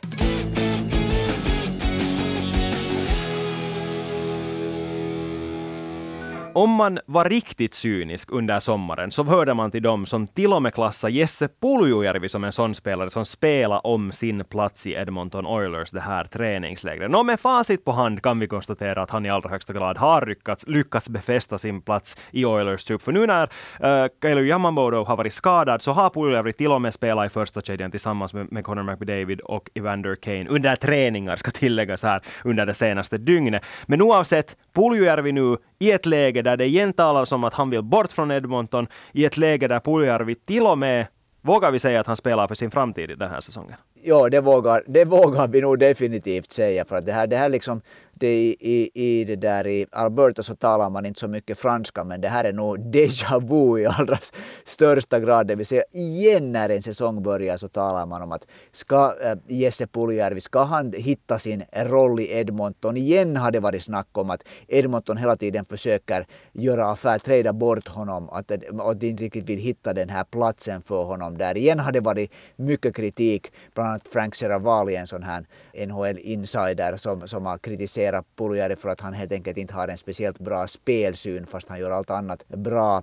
Om 6.56 6.70
man 6.70 6.98
var 7.06 7.25
riktigt 7.25 7.75
cynisk 7.75 8.32
under 8.32 8.60
sommaren 8.60 9.10
så 9.10 9.25
hörde 9.25 9.54
man 9.54 9.70
till 9.70 9.82
dem 9.82 10.06
som 10.06 10.26
till 10.26 10.52
och 10.52 10.62
med 10.62 10.75
klassade 10.75 11.12
Jesse 11.12 11.48
Puljujärvi 11.60 12.28
som 12.28 12.44
en 12.44 12.52
sån 12.52 12.75
spelare 12.75 13.10
som 13.10 13.25
spelade 13.25 13.80
om 13.80 14.12
sin 14.12 14.44
plats 14.44 14.86
i 14.86 14.92
Edmonton 14.92 15.46
Oilers 15.46 15.90
det 15.90 16.00
här 16.00 16.25
träningslägret. 16.25 17.10
Nå, 17.10 17.22
med 17.22 17.40
facit 17.40 17.84
på 17.84 17.92
hand 17.92 18.22
kan 18.22 18.38
vi 18.38 18.46
konstatera 18.46 19.02
att 19.02 19.10
han 19.10 19.26
i 19.26 19.30
allra 19.30 19.50
högsta 19.50 19.72
grad 19.72 19.98
har 19.98 20.26
lyckats, 20.26 20.66
lyckats 20.66 21.08
befästa 21.08 21.58
sin 21.58 21.82
plats 21.82 22.16
i 22.30 22.44
Oilers 22.44 22.84
trupp. 22.84 23.02
För 23.02 23.12
nu 23.12 23.26
när 23.26 23.48
eh, 23.80 24.04
uh, 24.04 24.08
Kailu 24.20 24.46
Yamamoto 24.46 25.04
har 25.04 25.16
varit 25.16 25.32
skadad 25.32 25.82
så 25.82 25.92
har 25.92 26.10
Puljujärvi 26.10 26.52
till 26.52 26.72
och 26.72 26.82
med 26.82 26.94
spelat 26.94 27.26
i 27.26 27.28
första 27.28 27.60
kedjan 27.60 27.90
tillsammans 27.90 28.34
med, 28.34 28.52
med 28.52 28.64
Connor 28.64 28.82
McDavid 28.82 29.40
och 29.40 29.70
Evander 29.75 30.14
Kane 30.14 30.48
under 30.48 30.76
träningar, 30.76 31.36
ska 31.36 31.50
tilläggas 31.50 32.02
här, 32.02 32.22
under 32.44 32.66
det 32.66 32.75
senaste 32.75 33.18
dygnet. 33.18 33.62
Men 33.86 34.02
oavsett, 34.02 34.56
Puljujärvi 34.75 35.32
nu 35.32 35.56
i 35.78 35.92
ett 35.92 36.06
läge 36.06 36.42
där 36.47 36.57
det 36.57 36.65
igen 36.65 36.93
talas 36.93 37.33
om 37.33 37.45
att 37.45 37.55
han 37.55 37.71
vill 37.71 37.83
bort 37.83 38.12
från 38.12 38.31
Edmonton, 38.31 38.87
i 39.12 39.25
ett 39.25 39.37
läge 39.37 39.69
där 39.69 39.81
Puljärvi 39.81 40.35
till 40.35 40.62
och 40.62 40.79
med 40.79 41.07
Vågar 41.47 41.71
vi 41.71 41.79
säga 41.79 42.00
att 42.00 42.07
han 42.07 42.17
spelar 42.17 42.49
för 42.49 42.55
sin 42.55 42.71
framtid 42.71 43.11
i 43.11 43.15
den 43.15 43.31
här 43.31 43.41
säsongen? 43.41 43.76
Ja, 44.03 44.29
det 44.29 44.41
vågar, 44.41 44.83
det 44.87 45.05
vågar 45.05 45.49
vi 45.49 45.61
nog 45.61 45.79
definitivt 45.79 46.53
säga. 46.53 46.85
För 46.85 46.97
att 46.97 47.07
det 47.07 47.12
här, 47.12 47.26
det 47.26 47.37
här 47.37 47.49
liksom, 47.49 47.81
det 48.18 48.37
i, 48.37 48.56
i, 48.61 48.90
i, 48.94 49.25
det 49.25 49.37
där 49.37 49.66
i 49.66 49.87
Alberta 49.92 50.42
så 50.42 50.54
talar 50.54 50.90
man 50.90 51.06
inte 51.06 51.20
så 51.20 51.28
mycket 51.28 51.58
franska 51.58 52.04
men 52.04 52.20
det 52.20 52.28
här 52.28 52.44
är 52.44 52.52
nog 52.52 52.78
déjà 52.78 53.40
vu 53.40 53.80
i 53.80 53.87
allra 53.87 54.18
största 54.64 55.20
grad. 55.20 55.46
Det 55.46 55.54
vill 55.54 55.66
säga 55.66 55.82
igen 55.92 56.52
när 56.52 56.68
en 56.68 56.82
säsong 56.82 57.23
börjar 57.23 57.56
så 57.56 57.68
talar 57.68 58.06
man 58.06 58.23
om 58.23 58.32
att 58.32 58.46
ska 58.73 59.14
äh, 59.23 59.37
Jesse 59.46 59.87
Puljärvi, 59.87 60.40
ska 60.40 60.62
han 60.62 60.92
hitta 60.92 61.38
sin 61.38 61.62
roll 61.73 62.20
i 62.20 62.32
Edmonton? 62.32 62.96
Igen 62.96 63.37
har 63.37 63.50
det 63.50 63.61
varit 63.61 63.82
snack 63.82 64.08
om 64.12 64.30
att 64.30 64.42
Edmonton 64.68 65.16
hela 65.16 65.37
tiden 65.37 65.64
försöker 65.64 66.26
göra 66.52 66.87
affär, 66.87 67.18
trada 67.18 67.52
bort 67.52 67.88
honom, 67.88 68.28
att, 68.30 68.50
eh, 68.50 68.58
att 68.78 69.00
de 69.00 69.08
inte 69.08 69.25
riktigt 69.25 69.49
vill 69.49 69.58
hitta 69.58 69.92
den 69.92 70.08
här 70.08 70.25
platsen 70.25 70.82
för 70.82 71.04
honom 71.04 71.38
där. 71.38 71.56
Igen 71.56 71.80
har 71.80 71.92
det 71.92 72.00
varit 72.00 72.32
mycket 72.56 72.96
kritik, 72.96 73.52
bland 73.75 73.90
annat 73.90 74.08
Frank 74.08 74.35
Seravali, 74.35 74.96
en 74.96 75.06
sån 75.06 75.23
här 75.23 75.46
NHL-insider 75.87 76.96
som, 76.96 77.28
som 77.28 77.46
har 77.46 77.58
kritiserat 77.58 78.05
kritisera 78.06 78.25
Puljärvi 78.36 78.76
för 78.76 78.88
att 78.88 79.00
han 79.00 79.14
helt 79.14 79.32
enkelt 79.32 79.56
inte 79.56 79.75
har 79.75 79.88
en 79.88 79.98
speciellt 79.98 80.38
bra 80.38 80.66
spelsyn 80.66 81.46
fast 81.46 81.68
han 81.68 81.78
gör 81.78 81.90
allt 81.90 82.10
annat 82.10 82.48
bra. 82.48 83.02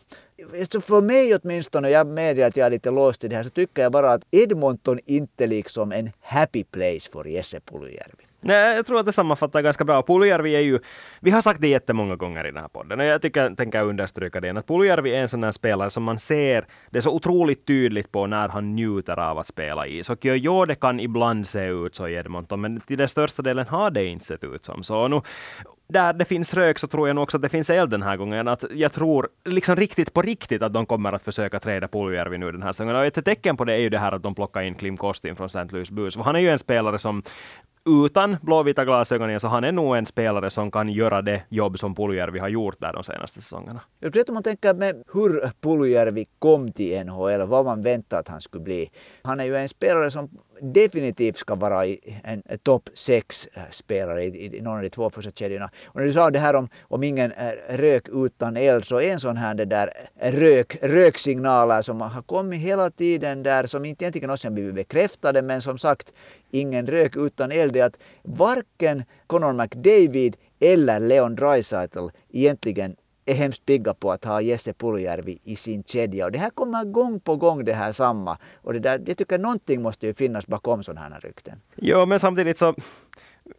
Så 0.69 0.81
för 0.81 1.01
mig 1.01 1.35
åtminstone, 1.35 1.89
jag 1.89 2.07
medger 2.07 2.47
att 2.47 2.57
jag 2.57 2.65
är 2.65 2.71
lite 2.71 2.91
låst 2.91 3.23
i 3.23 3.27
det 3.27 3.35
här, 3.35 3.43
så 3.43 3.49
tycker 3.49 3.81
jag 3.81 3.91
bara 3.91 4.13
att 4.13 4.23
Edmonton 4.31 4.99
inte 5.05 5.47
liksom 5.47 5.91
en 5.91 6.11
happy 6.21 6.63
place 6.63 7.11
för 7.11 7.25
Jesse 7.25 7.59
Puljärvi. 7.59 8.32
Nej, 8.43 8.75
jag 8.75 8.85
tror 8.85 8.99
att 8.99 9.05
det 9.05 9.11
sammanfattar 9.11 9.61
ganska 9.61 9.83
bra. 9.83 10.03
Puljärvi 10.03 10.55
är 10.55 10.59
ju, 10.59 10.79
vi 11.19 11.31
har 11.31 11.41
sagt 11.41 11.61
det 11.61 11.67
jättemånga 11.67 12.15
gånger 12.15 12.47
i 12.47 12.51
den 12.51 12.61
här 12.61 12.67
podden 12.67 12.99
och 12.99 13.05
jag 13.05 13.21
tycker, 13.21 13.55
tänker 13.55 13.83
understryka 13.83 14.41
det, 14.41 14.49
att 14.49 14.67
Puljärvi 14.67 15.15
är 15.15 15.21
en 15.21 15.29
sån 15.29 15.43
här 15.43 15.51
spelare 15.51 15.89
som 15.89 16.03
man 16.03 16.19
ser, 16.19 16.65
det 16.89 16.97
är 16.97 17.01
så 17.01 17.11
otroligt 17.11 17.67
tydligt 17.67 18.11
på 18.11 18.27
när 18.27 18.49
han 18.49 18.75
njuter 18.75 19.19
av 19.19 19.39
att 19.39 19.47
spela 19.47 19.87
is. 19.87 20.09
Och 20.09 20.25
jo, 20.25 20.65
det 20.65 20.75
kan 20.75 20.99
ibland 20.99 21.47
se 21.47 21.65
ut 21.65 21.95
så 21.95 22.07
i 22.07 22.13
Edmonton, 22.13 22.61
men 22.61 22.79
till 22.79 22.97
den 22.97 23.09
största 23.09 23.41
delen 23.41 23.67
har 23.67 23.91
det 23.91 24.05
inte 24.05 24.25
sett 24.25 24.43
ut 24.43 24.65
som 24.65 24.83
så. 24.83 25.07
Nu, 25.07 25.21
där 25.87 26.13
det 26.13 26.25
finns 26.25 26.53
rök 26.53 26.79
så 26.79 26.87
tror 26.87 27.07
jag 27.07 27.15
nog 27.15 27.23
också 27.23 27.37
att 27.37 27.41
det 27.41 27.49
finns 27.49 27.69
eld 27.69 27.91
den 27.91 28.01
här 28.01 28.17
gången. 28.17 28.47
Att 28.47 28.63
jag 28.71 28.93
tror 28.93 29.29
liksom 29.45 29.75
riktigt 29.75 30.13
på 30.13 30.21
riktigt 30.21 30.63
att 30.63 30.73
de 30.73 30.85
kommer 30.85 31.11
att 31.11 31.23
försöka 31.23 31.59
träda 31.59 31.87
Puljujärvi 31.87 32.37
nu 32.37 32.51
den 32.51 32.63
här 32.63 32.71
säsongen. 32.71 32.95
Och 32.95 33.05
ett 33.05 33.25
tecken 33.25 33.57
på 33.57 33.65
det 33.65 33.73
är 33.73 33.77
ju 33.77 33.89
det 33.89 33.97
här 33.97 34.11
att 34.11 34.23
de 34.23 34.35
plockar 34.35 34.61
in 34.61 34.75
Klim 34.75 34.97
Kostin 34.97 35.35
från 35.35 35.45
St. 35.45 35.65
Louis 35.69 35.91
Blues. 35.91 36.15
Han 36.15 36.35
är 36.35 36.39
ju 36.39 36.49
en 36.49 36.59
spelare 36.59 36.99
som 36.99 37.23
utan 37.85 38.37
blåvita 38.41 38.85
glasögon 38.85 39.39
så 39.39 39.47
han 39.47 39.63
är 39.63 39.71
nog 39.71 39.97
en 39.97 40.05
spelare 40.05 40.49
som 40.49 40.71
kan 40.71 40.89
göra 40.89 41.21
det 41.21 41.43
jobb 41.49 41.79
som 41.79 41.95
Puljujärvi 41.95 42.39
har 42.39 42.49
gjort 42.49 42.79
där 42.79 42.93
de 42.93 43.03
senaste 43.03 43.41
säsongerna. 43.41 43.81
Jag 43.99 44.13
tror 44.13 44.21
att 44.21 44.33
man 44.33 44.43
tänker 44.43 44.73
med 44.73 45.03
hur 45.13 45.51
Puljujärvi 45.61 46.25
kom 46.39 46.71
till 46.71 47.05
NHL, 47.05 47.47
vad 47.47 47.65
man 47.65 47.81
väntade 47.81 48.19
att 48.19 48.27
han 48.27 48.41
skulle 48.41 48.63
bli. 48.63 48.89
Han 49.21 49.39
är 49.39 49.43
ju 49.43 49.55
en 49.55 49.69
spelare 49.69 50.11
som 50.11 50.29
definitivt 50.61 51.37
ska 51.37 51.55
vara 51.55 51.85
en 52.23 52.43
topp 52.63 52.89
sex 52.93 53.47
eh, 53.53 53.61
spelare 53.69 54.23
i, 54.23 54.57
i 54.57 54.61
någon 54.61 54.77
av 54.77 54.81
de 54.81 54.89
två 54.89 55.09
första 55.09 55.31
kedjorna. 55.31 55.69
Och 55.85 55.95
när 55.95 56.03
du 56.03 56.11
sa 56.11 56.29
det 56.29 56.39
här 56.39 56.55
om, 56.55 56.69
om 56.81 57.03
ingen 57.03 57.31
eh, 57.31 57.77
rök 57.77 58.07
utan 58.13 58.57
eld 58.57 58.85
så 58.85 58.99
en 58.99 59.19
sån 59.19 59.37
här 59.37 59.53
det 59.53 59.65
där 59.65 59.89
eh, 60.19 60.31
rök, 60.31 60.77
röksignaler 60.81 61.81
som 61.81 62.01
har 62.01 62.21
kommit 62.21 62.59
hela 62.59 62.89
tiden 62.89 63.43
där 63.43 63.65
som 63.65 63.85
inte 63.85 64.03
egentligen 64.03 64.29
har 64.29 64.51
blivit 64.51 64.75
bekräftade 64.75 65.41
men 65.41 65.61
som 65.61 65.77
sagt 65.77 66.13
ingen 66.51 66.87
rök 66.87 67.15
utan 67.15 67.51
eld 67.51 67.75
är 67.75 67.83
att 67.83 67.99
varken 68.23 69.03
Conor 69.27 69.53
McDavid 69.53 70.35
eller 70.59 70.99
Leon 70.99 71.35
Draisaitl 71.35 72.07
egentligen 72.31 72.95
är 73.25 73.33
hemskt 73.33 73.65
pigga 73.65 73.93
på 73.93 74.11
att 74.11 74.25
ha 74.25 74.41
Jesse 74.41 74.73
Puljärvi 74.73 75.39
i 75.43 75.55
sin 75.55 75.83
kedja. 75.83 76.25
Och 76.25 76.31
det 76.31 76.39
här 76.39 76.49
kommer 76.49 76.83
gång 76.83 77.19
på 77.19 77.35
gång 77.35 77.65
det 77.65 77.73
här 77.73 77.91
samma. 77.91 78.37
Och 78.55 78.73
det 78.73 78.79
där, 78.79 79.01
jag 79.05 79.17
tycker 79.17 79.37
någonting 79.37 79.81
måste 79.81 80.07
ju 80.07 80.13
finnas 80.13 80.47
bakom 80.47 80.83
sådana 80.83 81.01
här 81.01 81.19
rykten. 81.19 81.61
Jo, 81.75 82.05
men 82.05 82.19
samtidigt 82.19 82.57
så 82.57 82.75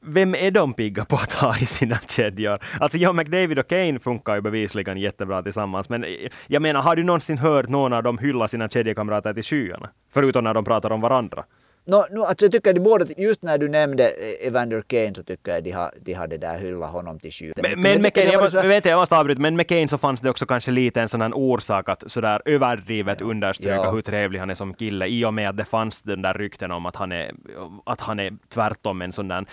vem 0.00 0.34
är 0.34 0.50
de 0.50 0.74
pigga 0.74 1.04
på 1.04 1.16
att 1.16 1.32
ha 1.32 1.58
i 1.58 1.66
sina 1.66 1.98
kedjor? 2.08 2.58
Alltså 2.80 2.98
John 2.98 3.16
McDavid 3.16 3.58
och 3.58 3.68
Kane 3.68 3.98
funkar 3.98 4.34
ju 4.34 4.40
bevisligen 4.40 4.98
jättebra 4.98 5.42
tillsammans, 5.42 5.88
men 5.88 6.04
eh, 6.04 6.10
jag 6.46 6.62
menar, 6.62 6.82
har 6.82 6.96
du 6.96 7.04
någonsin 7.04 7.38
hört 7.38 7.68
någon 7.68 7.92
av 7.92 8.02
dem 8.02 8.18
hylla 8.18 8.48
sina 8.48 8.68
kedjekamrater 8.68 9.34
till 9.34 9.42
skyarna? 9.42 9.90
Förutom 10.12 10.44
när 10.44 10.54
de 10.54 10.64
pratar 10.64 10.92
om 10.92 11.00
varandra. 11.00 11.44
No, 11.86 12.04
no, 12.10 12.20
alltså 12.20 12.44
jag 12.44 12.52
tycker 12.52 12.72
de 12.72 12.80
båda, 12.80 13.06
just 13.16 13.42
när 13.42 13.58
du 13.58 13.68
nämnde 13.68 14.08
Evander 14.40 14.82
Kane 14.82 15.14
så 15.14 15.22
tycker 15.22 15.52
jag 15.52 15.64
de 15.64 15.70
har, 15.70 15.90
de 16.00 16.12
har 16.12 16.26
det 16.26 16.38
där 16.38 16.58
hyllat 16.58 16.90
honom 16.90 17.18
till 17.18 17.30
skyarna. 17.30 17.54
Men, 17.62 17.80
men 17.80 18.02
med 18.02 18.14
Kane, 18.14 18.32
jag, 18.32 18.50
så... 18.50 18.88
jag 18.88 18.98
måste 18.98 19.16
avbryta, 19.16 19.40
men 19.40 19.56
med 19.56 19.66
Kane 19.68 19.88
så 19.88 19.98
fanns 19.98 20.20
det 20.20 20.30
också 20.30 20.46
kanske 20.46 20.70
lite 20.70 21.00
en 21.00 21.08
sån 21.08 21.20
här 21.20 21.32
orsak 21.34 21.88
att 21.88 22.04
sådär 22.06 22.42
överdrivet 22.44 23.20
ja. 23.20 23.26
understryka 23.26 23.74
ja. 23.74 23.90
hur 23.90 24.02
trevlig 24.02 24.38
han 24.38 24.50
är 24.50 24.54
som 24.54 24.74
kille 24.74 25.06
i 25.06 25.24
och 25.24 25.34
med 25.34 25.48
att 25.48 25.56
det 25.56 25.64
fanns 25.64 26.02
den 26.02 26.22
där 26.22 26.34
rykten 26.34 26.70
om 26.70 26.86
att 26.86 26.96
han 26.96 27.12
är, 27.12 27.32
att 27.86 28.00
han 28.00 28.20
är 28.20 28.32
tvärtom 28.48 29.02
en 29.02 29.12
sån 29.12 29.28
där 29.28 29.46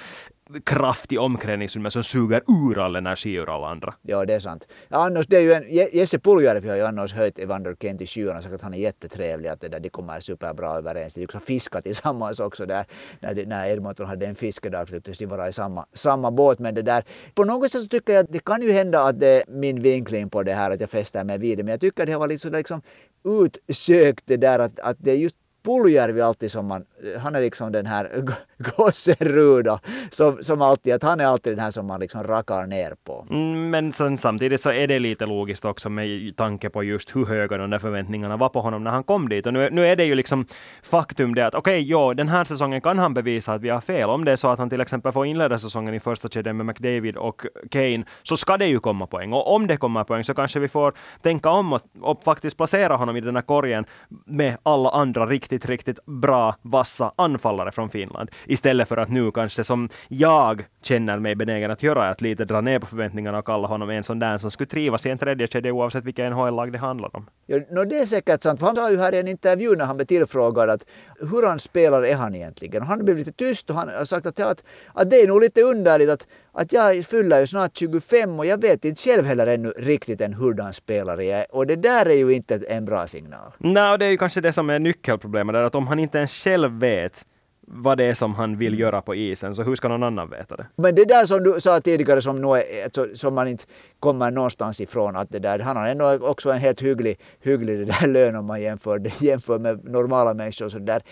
kraft 0.65 1.11
i 1.11 1.17
omklädningsrummet 1.17 1.93
som 1.93 2.03
suger 2.03 2.41
ur 2.47 2.79
all 2.79 2.95
energi 2.95 3.33
ur 3.33 3.55
alla 3.55 3.67
andra. 3.67 3.93
Ja, 4.01 4.25
det 4.25 4.33
är 4.33 4.39
sant. 4.39 4.67
Ja, 4.89 5.05
annars, 5.05 5.27
det 5.27 5.37
är 5.37 5.41
ju 5.41 5.53
en, 5.53 5.63
Jesse 5.93 6.19
Puljärvi 6.19 6.69
har 6.69 6.75
ju 6.75 6.85
annars 6.85 7.13
höjt 7.13 7.39
Evander 7.39 7.75
Kent 7.81 8.01
i 8.01 8.05
skyarna 8.05 8.37
och 8.37 8.43
sagt 8.43 8.55
att 8.55 8.61
han 8.61 8.73
är 8.73 8.77
jättetrevlig, 8.77 9.49
att 9.49 9.61
det 9.61 9.69
där, 9.69 9.79
de 9.79 9.89
kommer 9.89 10.19
superbra 10.19 10.77
överens. 10.77 11.13
De 11.13 11.23
också 11.23 11.39
fiskat 11.39 11.83
tillsammans 11.83 12.39
också 12.39 12.65
där. 12.65 12.85
När, 13.19 13.33
de, 13.33 13.45
när 13.45 13.67
Edmonton 13.67 14.07
hade 14.07 14.27
en 14.27 14.35
fiskedag 14.35 14.89
så 14.89 14.95
tycktes 14.95 15.17
de 15.17 15.25
vara 15.25 15.49
i 15.49 15.53
samma, 15.53 15.85
samma 15.93 16.31
båt. 16.31 16.59
Men 16.59 16.75
det 16.75 16.81
där, 16.81 17.03
på 17.35 17.43
något 17.43 17.71
sätt 17.71 17.81
så 17.81 17.87
tycker 17.87 18.13
jag 18.13 18.23
att 18.23 18.31
det 18.33 18.45
kan 18.45 18.61
ju 18.61 18.71
hända 18.71 19.03
att 19.03 19.19
det 19.19 19.27
är 19.27 19.43
min 19.47 19.81
vinkling 19.81 20.29
på 20.29 20.43
det 20.43 20.53
här, 20.53 20.71
att 20.71 20.79
jag 20.79 20.89
fäster 20.89 21.23
mig 21.23 21.37
vid 21.37 21.57
det. 21.57 21.63
Men 21.63 21.71
jag 21.71 21.81
tycker 21.81 22.03
att 22.03 22.07
det 22.07 22.13
har 22.13 22.19
varit 22.19 22.41
så 22.41 22.49
liksom 22.49 22.81
utsökt 23.23 24.23
det 24.25 24.37
där 24.37 24.59
att, 24.59 24.79
att 24.79 24.97
det 24.99 25.11
är 25.11 25.15
just 25.15 25.35
Puljärvi 25.63 26.21
alltid 26.21 26.51
som 26.51 26.67
man, 26.67 26.85
han 27.19 27.35
är 27.35 27.41
liksom 27.41 27.71
den 27.71 27.85
här 27.85 28.23
gossen 28.77 29.15
Rudo 29.19 29.79
som, 30.09 30.37
som 30.37 30.61
alltid, 30.61 30.93
att 30.93 31.03
han 31.03 31.19
är 31.19 31.25
alltid 31.25 31.53
den 31.53 31.59
här 31.59 31.71
som 31.71 31.87
man 31.87 31.99
liksom 31.99 32.23
rakar 32.23 32.67
ner 32.67 32.95
på. 33.03 33.27
Mm, 33.29 33.69
men 33.69 33.91
sen, 33.91 34.17
samtidigt 34.17 34.61
så 34.61 34.71
är 34.71 34.87
det 34.87 34.99
lite 34.99 35.25
logiskt 35.25 35.65
också 35.65 35.89
med 35.89 36.35
tanke 36.37 36.69
på 36.69 36.83
just 36.83 37.15
hur 37.15 37.25
höga 37.25 37.57
de 37.57 37.69
där 37.69 37.79
förväntningarna 37.79 38.37
var 38.37 38.49
på 38.49 38.61
honom 38.61 38.83
när 38.83 38.91
han 38.91 39.03
kom 39.03 39.29
dit. 39.29 39.45
Och 39.45 39.53
nu, 39.53 39.69
nu 39.69 39.87
är 39.87 39.95
det 39.95 40.05
ju 40.05 40.15
liksom 40.15 40.45
faktum 40.83 41.35
det 41.35 41.47
att 41.47 41.55
okej, 41.55 41.81
okay, 41.81 41.91
ja, 41.91 42.13
den 42.13 42.29
här 42.29 42.43
säsongen 42.43 42.81
kan 42.81 42.97
han 42.97 43.13
bevisa 43.13 43.53
att 43.53 43.61
vi 43.61 43.69
har 43.69 43.81
fel. 43.81 44.09
Om 44.09 44.25
det 44.25 44.31
är 44.31 44.35
så 44.35 44.47
att 44.47 44.59
han 44.59 44.69
till 44.69 44.81
exempel 44.81 45.11
får 45.11 45.25
inleda 45.25 45.57
säsongen 45.59 45.93
i 45.93 45.99
första 45.99 46.27
kedjan 46.27 46.57
med 46.57 46.65
McDavid 46.65 47.17
och 47.17 47.45
Kane, 47.71 48.03
så 48.23 48.37
ska 48.37 48.57
det 48.57 48.67
ju 48.67 48.79
komma 48.79 49.07
poäng. 49.07 49.33
Och 49.33 49.55
om 49.55 49.67
det 49.67 49.77
kommer 49.77 50.03
poäng 50.03 50.23
så 50.23 50.33
kanske 50.33 50.59
vi 50.59 50.67
får 50.67 50.93
tänka 51.21 51.49
om 51.49 51.73
och, 51.73 51.81
och 52.01 52.23
faktiskt 52.23 52.57
placera 52.57 52.95
honom 52.95 53.17
i 53.17 53.21
den 53.21 53.35
här 53.35 53.43
korgen 53.43 53.85
med 54.25 54.57
alla 54.63 54.89
andra 54.89 55.25
riktigt, 55.25 55.50
riktigt 55.51 56.05
bra, 56.05 56.55
vassa 56.61 57.13
anfallare 57.15 57.71
från 57.71 57.89
Finland 57.89 58.29
Istället 58.45 58.87
för 58.87 58.97
att 58.97 59.09
nu 59.09 59.31
kanske 59.31 59.63
som 59.63 59.89
jag 60.07 60.65
känner 60.81 61.19
mig 61.19 61.35
benägen 61.35 61.71
att 61.71 61.83
göra, 61.83 62.09
att 62.09 62.21
lite 62.21 62.45
dra 62.45 62.61
ner 62.61 62.79
på 62.79 62.85
förväntningarna 62.85 63.37
och 63.39 63.45
kalla 63.45 63.67
honom 63.67 63.89
en 63.89 64.03
sån 64.03 64.19
där 64.19 64.37
som 64.37 64.51
skulle 64.51 64.67
trivas 64.67 65.05
i 65.05 65.09
en 65.09 65.17
tredje 65.17 65.47
kedja 65.47 65.73
oavsett 65.73 66.03
vilka 66.03 66.29
NHL-lag 66.29 66.71
det 66.71 66.77
handlar 66.77 67.15
om. 67.15 67.29
Ja, 67.45 67.59
no, 67.69 67.85
det 67.85 67.97
är 67.97 68.05
säkert 68.05 68.43
sant, 68.43 68.61
han 68.61 68.75
sa 68.75 68.91
ju 68.91 68.97
här 68.97 69.13
i 69.13 69.19
en 69.19 69.27
intervju 69.27 69.75
när 69.75 69.85
han 69.85 69.97
blev 69.97 70.05
tillfrågad 70.05 70.69
att 70.69 70.85
hur 71.19 71.47
han 71.47 71.59
spelar 71.59 72.05
är 72.05 72.15
han 72.15 72.35
egentligen? 72.35 72.81
Och 72.81 72.87
han 72.87 73.05
blev 73.05 73.17
lite 73.17 73.31
tyst 73.31 73.69
och 73.69 73.75
han 73.75 73.89
har 73.89 74.05
sagt 74.05 74.25
att, 74.25 74.39
att, 74.39 74.63
att 74.93 75.09
det 75.09 75.15
är 75.15 75.27
nog 75.27 75.41
lite 75.41 75.61
underligt 75.61 76.09
att, 76.09 76.27
att 76.53 76.73
jag 76.73 77.05
fyller 77.05 77.39
ju 77.39 77.47
snart 77.47 77.77
25 77.77 78.39
och 78.39 78.45
jag 78.45 78.61
vet 78.61 78.85
inte 78.85 79.01
själv 79.01 79.25
heller 79.25 79.47
ännu 79.47 79.69
riktigt 79.69 80.21
en 80.21 80.33
hurdan 80.33 80.73
spelare 80.73 81.25
jag 81.25 81.39
är. 81.39 81.45
Och 81.49 81.67
det 81.67 81.75
där 81.75 82.05
är 82.05 82.15
ju 82.15 82.33
inte 82.33 82.61
en 82.69 82.85
bra 82.85 83.07
signal. 83.07 83.51
Nej, 83.57 83.97
det 83.97 84.05
är 84.05 84.09
ju 84.09 84.17
kanske 84.17 84.41
det 84.41 84.53
som 84.53 84.69
är 84.69 84.79
nyckelproblemet, 84.79 85.53
där 85.53 85.63
att 85.63 85.75
om 85.75 85.87
han 85.87 85.99
inte 85.99 86.17
ens 86.17 86.31
själv 86.31 86.79
vet 86.79 87.25
vad 87.73 87.97
det 87.97 88.03
är 88.03 88.13
som 88.13 88.35
han 88.35 88.57
vill 88.57 88.79
göra 88.79 89.01
på 89.01 89.15
isen, 89.15 89.55
så 89.55 89.63
hur 89.63 89.75
ska 89.75 89.87
någon 89.87 90.03
annan 90.03 90.29
veta 90.29 90.55
det? 90.55 90.67
Men 90.75 90.95
det 90.95 91.05
där 91.05 91.25
som 91.25 91.43
du 91.43 91.59
sa 91.59 91.79
tidigare 91.79 92.21
som, 92.21 92.43
är, 92.43 92.83
alltså, 92.83 93.07
som 93.15 93.35
man 93.35 93.47
inte 93.47 93.63
kommer 93.99 94.31
någonstans 94.31 94.81
ifrån, 94.81 95.15
att 95.15 95.29
det 95.29 95.39
där, 95.39 95.59
han 95.59 95.77
har 95.77 95.87
ändå 95.87 96.17
också 96.21 96.51
en 96.51 96.59
helt 96.59 96.81
hygglig, 96.81 97.19
hygglig 97.39 97.79
det 97.79 97.85
där 97.85 98.07
lön 98.07 98.35
om 98.35 98.45
man 98.45 98.61
jämför, 98.61 99.11
jämför 99.23 99.59
med 99.59 99.89
normala 99.89 100.33
människor. 100.33 100.69
Så 100.69 100.79
där 100.79 101.03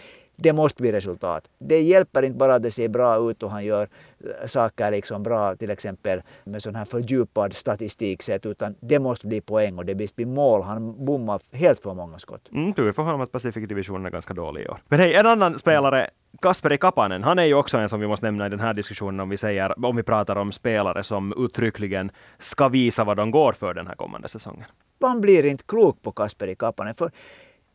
det 0.41 0.54
måste 0.54 0.82
bli 0.82 0.91
resultat. 0.91 1.49
Det 1.60 1.82
hjälper 1.82 2.23
inte 2.23 2.38
bara 2.38 2.56
att 2.56 2.63
det 2.63 2.71
ser 2.71 2.89
bra 2.89 3.30
ut 3.30 3.43
och 3.43 3.52
han 3.52 3.65
gör 3.65 3.82
eh, 3.82 4.47
saker 4.47 4.91
liksom 4.91 5.23
bra, 5.23 5.56
till 5.56 5.69
exempel 5.69 6.21
med 6.43 6.63
sån 6.63 6.75
här 6.75 6.86
fördjupad 6.86 7.54
statistik 7.54 8.23
sett, 8.23 8.45
utan 8.45 8.75
det 8.80 8.99
måste 8.99 9.28
bli 9.28 9.41
poäng 9.41 9.78
och 9.78 9.86
det 9.86 9.95
måste 9.95 10.15
bli 10.15 10.25
mål. 10.25 10.62
Han 10.62 11.06
bommar 11.06 11.41
helt 11.54 11.80
för 11.80 11.93
många 11.93 12.19
skott. 12.19 12.49
Mm, 12.52 12.73
tur 12.73 12.91
för 12.91 13.04
honom 13.04 13.21
att 13.21 13.32
Pacific 13.32 13.67
Division 13.67 14.06
är 14.06 14.10
ganska 14.10 14.34
dålig 14.34 14.62
i 14.62 14.67
år. 14.67 14.82
Men 14.88 14.99
hej, 14.99 15.13
en 15.13 15.25
annan 15.25 15.60
spelare, 15.60 16.10
Kasperi 16.41 16.78
Kapanen, 16.78 17.23
han 17.23 17.39
är 17.39 17.43
ju 17.43 17.54
också 17.54 17.78
en 17.78 17.89
som 17.89 17.99
vi 17.99 18.08
måste 18.08 18.25
nämna 18.25 18.45
i 18.45 18.49
den 18.49 18.60
här 18.60 18.73
diskussionen 18.73 19.19
om 19.19 19.30
vi, 19.30 19.38
säger, 19.38 19.86
om 19.86 19.95
vi 19.95 20.04
pratar 20.04 20.36
om 20.36 20.52
spelare 20.52 21.04
som 21.04 21.34
uttryckligen 21.45 22.12
ska 22.38 22.67
visa 22.67 23.04
vad 23.04 23.17
de 23.17 23.32
går 23.32 23.54
för 23.54 23.73
den 23.73 23.88
här 23.88 23.95
kommande 23.95 24.28
säsongen. 24.28 24.65
Man 25.02 25.21
blir 25.21 25.45
inte 25.45 25.63
klok 25.67 26.02
på 26.02 26.12
Kasperi 26.12 26.56
Kapanen, 26.56 26.95
för 26.95 27.12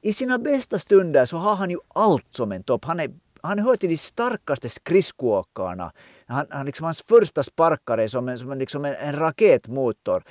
i 0.04 0.12
sina 0.12 0.38
bästa 0.38 0.78
stunder 0.78 1.24
så 1.24 1.36
har 1.36 1.54
han 1.54 1.70
ju 1.70 1.78
allt 1.88 2.26
som 2.30 2.52
en 2.52 2.62
topp. 2.62 2.84
Han, 2.84 3.00
är, 3.00 3.10
han 3.40 3.58
hör 3.58 3.76
till 3.76 3.88
de 3.88 3.96
starkaste 3.96 4.68
skridskoåkarna. 4.68 5.92
Han, 6.26 6.46
han 6.50 6.66
liksom, 6.66 6.84
hans 6.84 7.02
första 7.02 7.42
sparkare 7.42 8.04
är 8.04 8.08
som, 8.08 8.28
en, 8.28 8.38
som 8.38 8.50
en, 8.50 8.58
liksom 8.58 8.84
en, 8.84 8.94
en 8.94 9.16
raketmotor. 9.16 10.22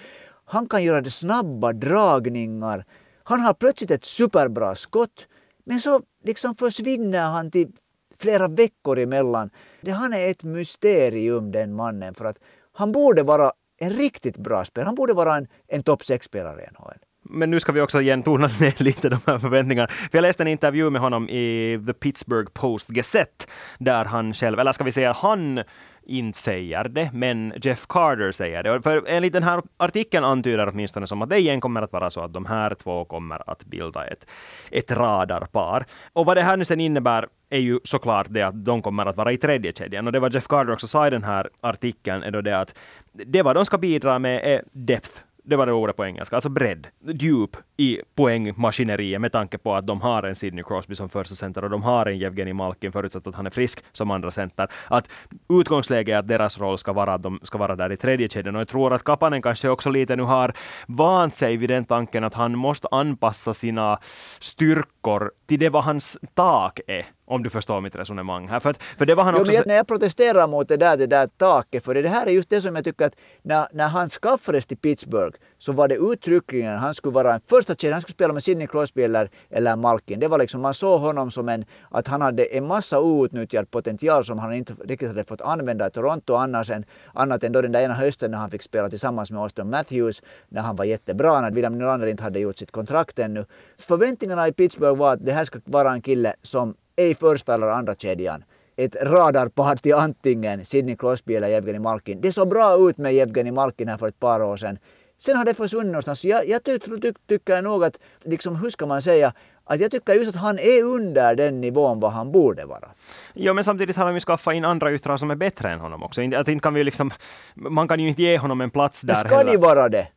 Han 0.46 0.68
kan 0.68 0.84
göra 0.84 1.10
snabba 1.10 1.74
dragningar. 1.74 2.86
Han 3.24 3.40
har 3.40 3.54
plötsligt 3.54 3.92
ett 3.92 4.06
superbra 4.06 4.76
skott. 4.76 5.28
Men 5.66 5.80
så 5.80 6.02
liksom 6.24 6.56
försvinner 6.56 7.24
han 7.24 7.52
till 7.52 7.72
flera 8.18 8.48
veckor 8.48 9.00
emellan. 9.00 9.50
Det, 9.82 9.92
han 9.92 10.14
är 10.14 10.30
ett 10.30 10.44
mysterium 10.44 11.52
den 11.52 11.74
mannen 11.74 12.14
för 12.14 12.26
att 12.26 12.38
han 12.74 12.92
borde 12.92 13.24
vara 13.24 13.52
en 13.78 13.92
riktigt 13.92 14.38
bra 14.38 14.66
spelare. 14.66 14.88
Han 14.88 14.96
borde 14.96 15.14
vara 15.14 15.36
en, 15.36 15.48
en 15.68 15.84
topp 15.84 16.02
6-spelare 16.02 16.62
i 16.62 16.68
NHL 16.80 17.13
men 17.24 17.52
nu 17.52 17.60
ska 17.60 17.72
vi 17.72 17.82
också 17.82 18.02
igen 18.02 18.24
tona 18.24 18.48
ner 18.60 18.84
lite 18.84 19.10
de 19.10 19.20
här 19.28 19.40
förväntningarna. 19.40 19.88
För 19.88 20.18
jag 20.18 20.22
läste 20.22 20.44
en 20.44 20.48
intervju 20.48 20.90
med 20.90 21.02
honom 21.02 21.30
i 21.30 21.80
The 21.88 21.94
Pittsburgh 21.94 22.52
Post 22.54 22.88
Gazette, 22.88 23.46
där 23.80 24.06
han 24.06 24.34
själv, 24.34 24.60
eller 24.60 24.72
ska 24.72 24.84
vi 24.84 24.92
säga 24.92 25.12
han 25.14 25.64
inte 26.06 26.40
säger 26.40 26.84
det, 26.84 27.10
men 27.14 27.54
Jeff 27.62 27.88
Carter 27.88 28.32
säger 28.32 28.64
det. 28.64 28.82
För 28.82 29.04
enligt 29.08 29.34
den 29.34 29.44
här 29.44 29.62
artikeln 29.78 30.26
antyder 30.26 30.70
åtminstone 30.70 31.08
som 31.08 31.22
att 31.22 31.30
det 31.30 31.38
igen 31.38 31.62
kommer 31.62 31.82
att 31.82 31.94
vara 31.94 32.10
så 32.10 32.22
att 32.22 32.34
de 32.34 32.46
här 32.46 32.76
två 32.76 33.06
kommer 33.06 33.50
att 33.50 33.66
bilda 33.66 34.08
ett, 34.08 34.30
ett 34.72 34.92
radarpar. 34.92 35.86
Och 36.14 36.26
vad 36.26 36.38
det 36.38 36.42
här 36.42 36.58
nu 36.58 36.66
sen 36.66 36.80
innebär 36.80 37.28
är 37.50 37.60
ju 37.60 37.80
såklart 37.84 38.28
det 38.30 38.42
att 38.42 38.66
de 38.66 38.82
kommer 38.82 39.06
att 39.06 39.18
vara 39.18 39.32
i 39.32 39.38
tredje 39.38 39.74
kedjan. 39.74 40.08
Och 40.08 40.14
det 40.14 40.20
var 40.20 40.30
Jeff 40.30 40.48
Carter 40.48 40.74
också 40.74 40.88
sa 40.88 41.08
i 41.08 41.10
den 41.10 41.24
här 41.24 41.50
artikeln 41.62 42.24
är 42.24 42.32
då 42.32 42.42
det 42.42 42.60
att 42.60 42.76
det 43.12 43.42
vad 43.42 43.56
de 43.56 43.66
ska 43.66 43.78
bidra 43.78 44.20
med 44.20 44.42
är 44.44 44.64
depth 44.72 45.22
det 45.44 45.56
var 45.56 45.66
det 45.66 45.74
ordet 45.74 45.96
på 45.96 46.06
engelska, 46.06 46.36
alltså 46.36 46.50
bredd, 46.50 46.88
djup 47.08 47.58
i 47.78 48.00
poängmaskineriet 48.16 49.22
med 49.22 49.32
tanke 49.32 49.58
på 49.58 49.76
att 49.76 49.88
de 49.88 50.02
har 50.02 50.24
en 50.24 50.36
Sidney 50.36 50.64
Crosby 50.64 50.96
som 50.96 51.10
första 51.10 51.36
center 51.36 51.64
och 51.64 51.70
de 51.70 51.84
har 51.84 52.06
en 52.06 52.18
Jevgenij 52.18 52.54
Malkin 52.54 52.92
förutsatt 52.92 53.28
att 53.28 53.36
han 53.36 53.46
är 53.46 53.50
frisk 53.50 53.84
som 53.92 54.12
andra 54.12 54.32
center. 54.32 54.68
Att 54.88 55.10
utgångsläget 55.50 56.14
är 56.14 56.18
att 56.18 56.28
deras 56.28 56.60
roll 56.60 56.78
ska 56.78 56.94
vara 56.94 57.14
att 57.14 57.24
de 57.24 57.40
ska 57.44 57.58
vara 57.58 57.76
där 57.76 57.92
i 57.92 57.98
tredje 57.98 58.28
kedjan. 58.28 58.56
Och 58.56 58.62
jag 58.62 58.68
tror 58.68 58.94
att 58.94 59.04
Kapanen 59.04 59.42
kanske 59.42 59.70
också 59.70 59.90
lite 59.90 60.16
nu 60.16 60.24
har 60.24 60.54
vant 60.88 61.36
sig 61.36 61.58
vid 61.58 61.70
den 61.70 61.86
tanken 61.86 62.24
att 62.24 62.34
han 62.34 62.58
måste 62.58 62.88
anpassa 62.92 63.54
sina 63.54 64.00
styrkor 64.40 65.32
till 65.46 65.60
det 65.60 65.70
vad 65.70 65.84
hans 65.84 66.18
tak 66.34 66.80
är 66.88 67.06
om 67.26 67.44
du 67.44 67.50
förstår 67.50 67.82
mitt 67.82 67.96
resonemang 67.96 68.48
här. 68.48 68.60
För, 68.60 68.70
att, 68.70 68.84
för 68.98 69.06
det 69.06 69.16
var 69.16 69.24
han 69.24 69.34
jo, 69.36 69.42
också... 69.42 69.52
Men 69.54 69.64
när 69.66 69.76
jag 69.76 69.88
protesterar 69.88 70.48
mot 70.48 70.68
det 70.68 70.78
där, 70.78 70.98
det 70.98 71.08
där 71.08 71.28
taket, 71.28 71.84
för 71.84 71.96
det 71.96 72.10
här 72.10 72.28
är 72.28 72.32
just 72.32 72.50
det 72.50 72.62
som 72.62 72.76
jag 72.76 72.86
tycker 72.86 73.06
att 73.06 73.16
när, 73.42 73.68
när 73.72 73.88
han 73.88 74.10
skaffades 74.10 74.66
till 74.66 74.78
Pittsburgh 74.78 75.38
så 75.58 75.72
var 75.72 75.88
det 75.88 75.96
uttryckligen 75.96 76.78
han 76.78 76.96
skulle 76.96 77.14
vara 77.14 77.34
en 77.34 77.42
första 77.42 77.76
kedja, 77.76 77.96
han 77.96 78.02
skulle 78.02 78.14
spela 78.14 78.34
med 78.34 78.44
Sidney 78.44 78.68
Crosby 78.68 79.04
eller, 79.04 79.30
eller 79.50 79.76
Malkin. 79.76 80.20
Det 80.20 80.28
var 80.28 80.40
liksom, 80.40 80.62
man 80.62 80.74
såg 80.74 81.02
honom 81.02 81.32
som 81.32 81.50
en, 81.50 81.66
att 81.90 82.08
han 82.08 82.22
hade 82.22 82.44
en 82.44 82.68
massa 82.68 83.00
outnyttjad 83.00 83.72
potential 83.72 84.26
som 84.26 84.40
han 84.40 84.54
inte 84.54 84.74
riktigt 84.86 85.08
hade 85.08 85.24
fått 85.24 85.42
använda 85.42 85.88
i 85.88 85.92
Toronto 85.92 86.34
annars 86.34 86.70
än, 86.70 86.86
annat 87.14 87.44
än 87.44 87.52
då 87.52 87.62
den 87.62 87.72
där 87.72 87.82
ena 87.82 87.94
hösten 87.94 88.32
när 88.32 88.38
han 88.38 88.50
fick 88.50 88.62
spela 88.62 88.90
tillsammans 88.90 89.32
med 89.32 89.42
Austin 89.42 89.70
Matthews 89.70 90.22
när 90.50 90.62
han 90.62 90.76
var 90.76 90.86
jättebra, 90.86 91.42
när 91.42 91.52
William 91.52 91.78
Nylander 91.78 92.08
inte 92.08 92.24
hade 92.24 92.40
gjort 92.40 92.58
sitt 92.58 92.72
kontrakt 92.72 93.20
ännu. 93.20 93.46
Förväntningarna 93.78 94.48
i 94.48 94.54
Pittsburgh 94.54 95.00
var 95.00 95.14
att 95.14 95.26
det 95.26 95.32
här 95.32 95.46
ska 95.46 95.60
vara 95.66 95.92
en 95.92 96.02
kille 96.02 96.34
som 96.44 96.76
i 96.98 97.16
första 97.16 97.54
eller 97.54 97.68
andra 97.68 97.96
kedjan 97.96 98.44
ett 98.76 98.96
radarpar 99.02 99.76
till 99.76 99.94
antingen 99.94 100.66
Sidney 100.66 100.96
Crosby 100.96 101.36
eller 101.36 101.50
Evgeni 101.50 101.80
Malkin. 101.80 102.22
Det 102.22 102.32
såg 102.32 102.50
bra 102.50 102.90
ut 102.90 102.98
med 102.98 103.14
Evgeni 103.14 103.52
Malkin 103.52 103.88
här 103.88 103.98
för 103.98 104.08
ett 104.08 104.20
par 104.20 104.44
år 104.44 104.58
sedan. 104.58 104.78
Sen 105.18 105.38
har 105.38 105.46
det 105.46 105.54
försvunnit 105.54 105.92
någonstans. 105.92 106.26
Jag, 106.26 106.48
jag 106.48 106.64
ty, 106.64 106.80
ty, 106.80 107.14
tycker 107.30 107.62
nog 107.62 107.84
att, 107.84 108.00
liksom, 108.24 108.56
hur 108.56 108.70
ska 108.70 108.86
man 108.86 109.02
säga, 109.02 109.34
att 109.66 109.82
jag 109.82 109.92
tycker 109.92 110.14
just 110.14 110.30
att 110.30 110.42
han 110.42 110.60
är 110.60 110.84
under 110.84 111.36
den 111.36 111.62
nivån 111.62 112.00
vad 112.00 112.12
han 112.12 112.32
borde 112.32 112.66
vara. 112.66 112.90
Ja, 113.34 113.54
men 113.54 113.64
samtidigt 113.64 113.96
har 113.96 114.06
de 114.06 114.14
ju 114.14 114.20
skaffat 114.20 114.54
in 114.54 114.66
andra 114.66 114.94
yttrar 114.94 115.18
som 115.18 115.32
är 115.32 115.36
bättre 115.36 115.72
än 115.72 115.80
honom 115.80 116.04
också. 116.04 116.22
Att 116.22 116.48
inte 116.48 116.64
kan 116.64 116.74
vi 116.74 116.84
liksom, 116.84 117.12
man 117.56 117.88
kan 117.88 118.00
ju 118.00 118.10
inte 118.10 118.24
ge 118.24 118.38
honom 118.38 118.62
en 118.62 118.72
plats 118.72 119.02
där 119.02 119.14
Ska 119.14 119.28
heller. 119.28 119.52
de 119.52 119.58
vara 119.58 119.90
det? 119.90 120.08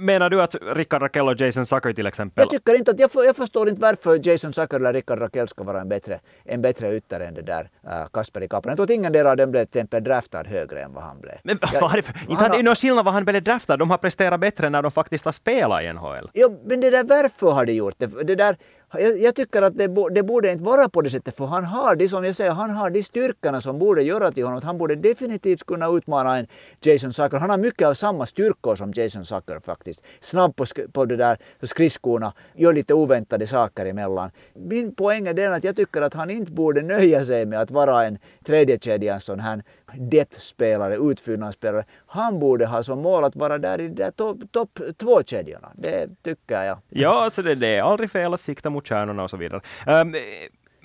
Menar 0.00 0.30
du 0.30 0.42
att 0.42 0.54
Rickard 0.62 1.02
Rakell 1.02 1.28
och 1.28 1.40
Jason 1.40 1.66
Zucker 1.66 1.92
till 1.92 2.06
exempel? 2.06 2.42
Jag 2.42 2.50
tycker 2.50 2.78
inte 2.78 2.90
att, 2.90 3.00
jag, 3.00 3.10
jag 3.14 3.36
förstår 3.36 3.68
inte 3.68 3.80
varför 3.80 4.28
Jason 4.28 4.52
Zucker 4.52 4.76
eller 4.76 4.92
Rickard 4.92 5.18
Rakell 5.18 5.48
ska 5.48 5.62
vara 5.64 5.80
en 5.80 5.88
bättre, 5.88 6.20
en 6.44 6.62
bättre 6.62 6.96
yttare 6.96 7.26
än 7.26 7.34
det 7.34 7.42
där 7.42 7.70
uh, 7.86 8.06
Kasperi 8.12 8.48
Kapanen. 8.48 8.70
Jag 8.70 8.76
tror 8.76 8.84
att 8.84 8.90
ingen 8.90 9.26
av 9.26 9.36
dem 9.36 9.50
blev 9.50 9.64
till 9.64 9.78
exempel 9.78 10.04
draftad 10.04 10.44
högre 10.44 10.82
än 10.82 10.92
vad 10.92 11.04
han 11.04 11.20
blev. 11.20 11.34
Men 11.42 11.58
jag, 11.72 11.80
varför? 11.80 12.14
Inte 12.28 12.42
hade 12.42 12.56
det 12.56 12.62
någon 12.62 12.76
skillnad 12.76 13.04
vad 13.04 13.14
han 13.14 13.24
blev 13.24 13.42
draftad. 13.42 13.76
De 13.76 13.90
har 13.90 13.98
presterat 13.98 14.40
bättre 14.40 14.70
när 14.70 14.82
de 14.82 14.90
faktiskt 14.90 15.24
har 15.24 15.32
spelat 15.32 15.82
i 15.82 15.92
NHL. 15.92 16.30
Ja, 16.32 16.48
men 16.64 16.80
det 16.80 16.90
där 16.90 17.04
varför 17.04 17.50
har 17.50 17.66
de 17.66 17.72
gjort 17.72 17.94
det? 17.98 18.06
Det 18.06 18.34
där 18.34 18.56
jag, 19.00 19.20
jag, 19.20 19.34
tycker 19.34 19.62
att 19.62 19.78
det, 19.78 19.88
det, 20.10 20.22
borde 20.22 20.52
inte 20.52 20.64
vara 20.64 20.88
på 20.88 21.02
det 21.02 21.10
sättet 21.10 21.36
för 21.36 21.46
han 21.46 21.64
har 21.64 21.96
de, 21.96 22.08
som 22.08 22.24
jag 22.24 22.36
säger, 22.36 22.50
han 22.50 22.70
har 22.70 22.90
de 22.90 23.02
styrkorna 23.02 23.60
som 23.60 23.78
borde 23.78 24.02
göra 24.02 24.32
till 24.32 24.44
honom. 24.44 24.60
Han 24.64 24.78
borde 24.78 24.94
definitivt 24.94 25.66
kunna 25.66 25.88
utmana 25.88 26.38
en 26.38 26.46
Jason 26.80 27.12
Sucker. 27.12 27.36
Han 27.36 27.50
har 27.50 27.58
mycket 27.58 27.88
av 27.88 27.94
samma 27.94 28.26
styrkor 28.26 28.76
som 28.76 28.92
Jason 28.94 29.24
Sucker 29.24 29.60
faktiskt. 29.60 30.02
Snabb 30.20 30.56
på, 30.56 30.64
på 30.92 31.04
det 31.04 31.16
där 31.16 31.38
skridskorna, 31.62 32.32
gör 32.54 32.72
lite 32.72 32.94
oväntade 32.94 33.46
saker 33.46 33.86
emellan. 33.86 34.30
Min 34.54 34.94
poäng 34.94 35.26
är 35.26 35.34
den 35.34 35.52
att 35.52 35.64
jag 35.64 35.76
tycker 35.76 36.02
att 36.02 36.14
han 36.14 36.30
inte 36.30 36.52
borde 36.52 36.82
nöja 36.82 37.24
sig 37.24 37.46
med 37.46 37.60
att 37.60 37.70
vara 37.70 38.04
en 38.04 38.18
tredje 38.46 38.78
kedjans 38.78 39.24
sån 39.24 39.40
här 39.40 39.62
depth-spelare, 39.94 40.96
utfyllnadsspelare. 40.96 41.84
Han 42.06 42.38
borde 42.38 42.66
ha 42.66 42.82
som 42.82 42.98
mål 42.98 43.24
att 43.24 43.36
vara 43.36 43.58
där 43.58 43.80
i 43.80 43.88
de 43.88 44.12
topp 44.12 44.38
top 44.50 44.80
två 44.96 45.22
kedjorna. 45.22 45.72
Det 45.74 46.08
tycker 46.22 46.62
jag. 46.62 46.78
Ja, 46.88 47.24
alltså 47.24 47.42
det, 47.42 47.54
det 47.54 47.68
är 47.68 47.82
aldrig 47.82 48.10
fel 48.10 48.34
att 48.34 48.40
sikta 48.40 48.70
mot 48.70 48.86
kärnorna 48.86 49.22
och 49.22 49.30
så 49.30 49.36
vidare. 49.36 49.60
Um, 49.86 50.14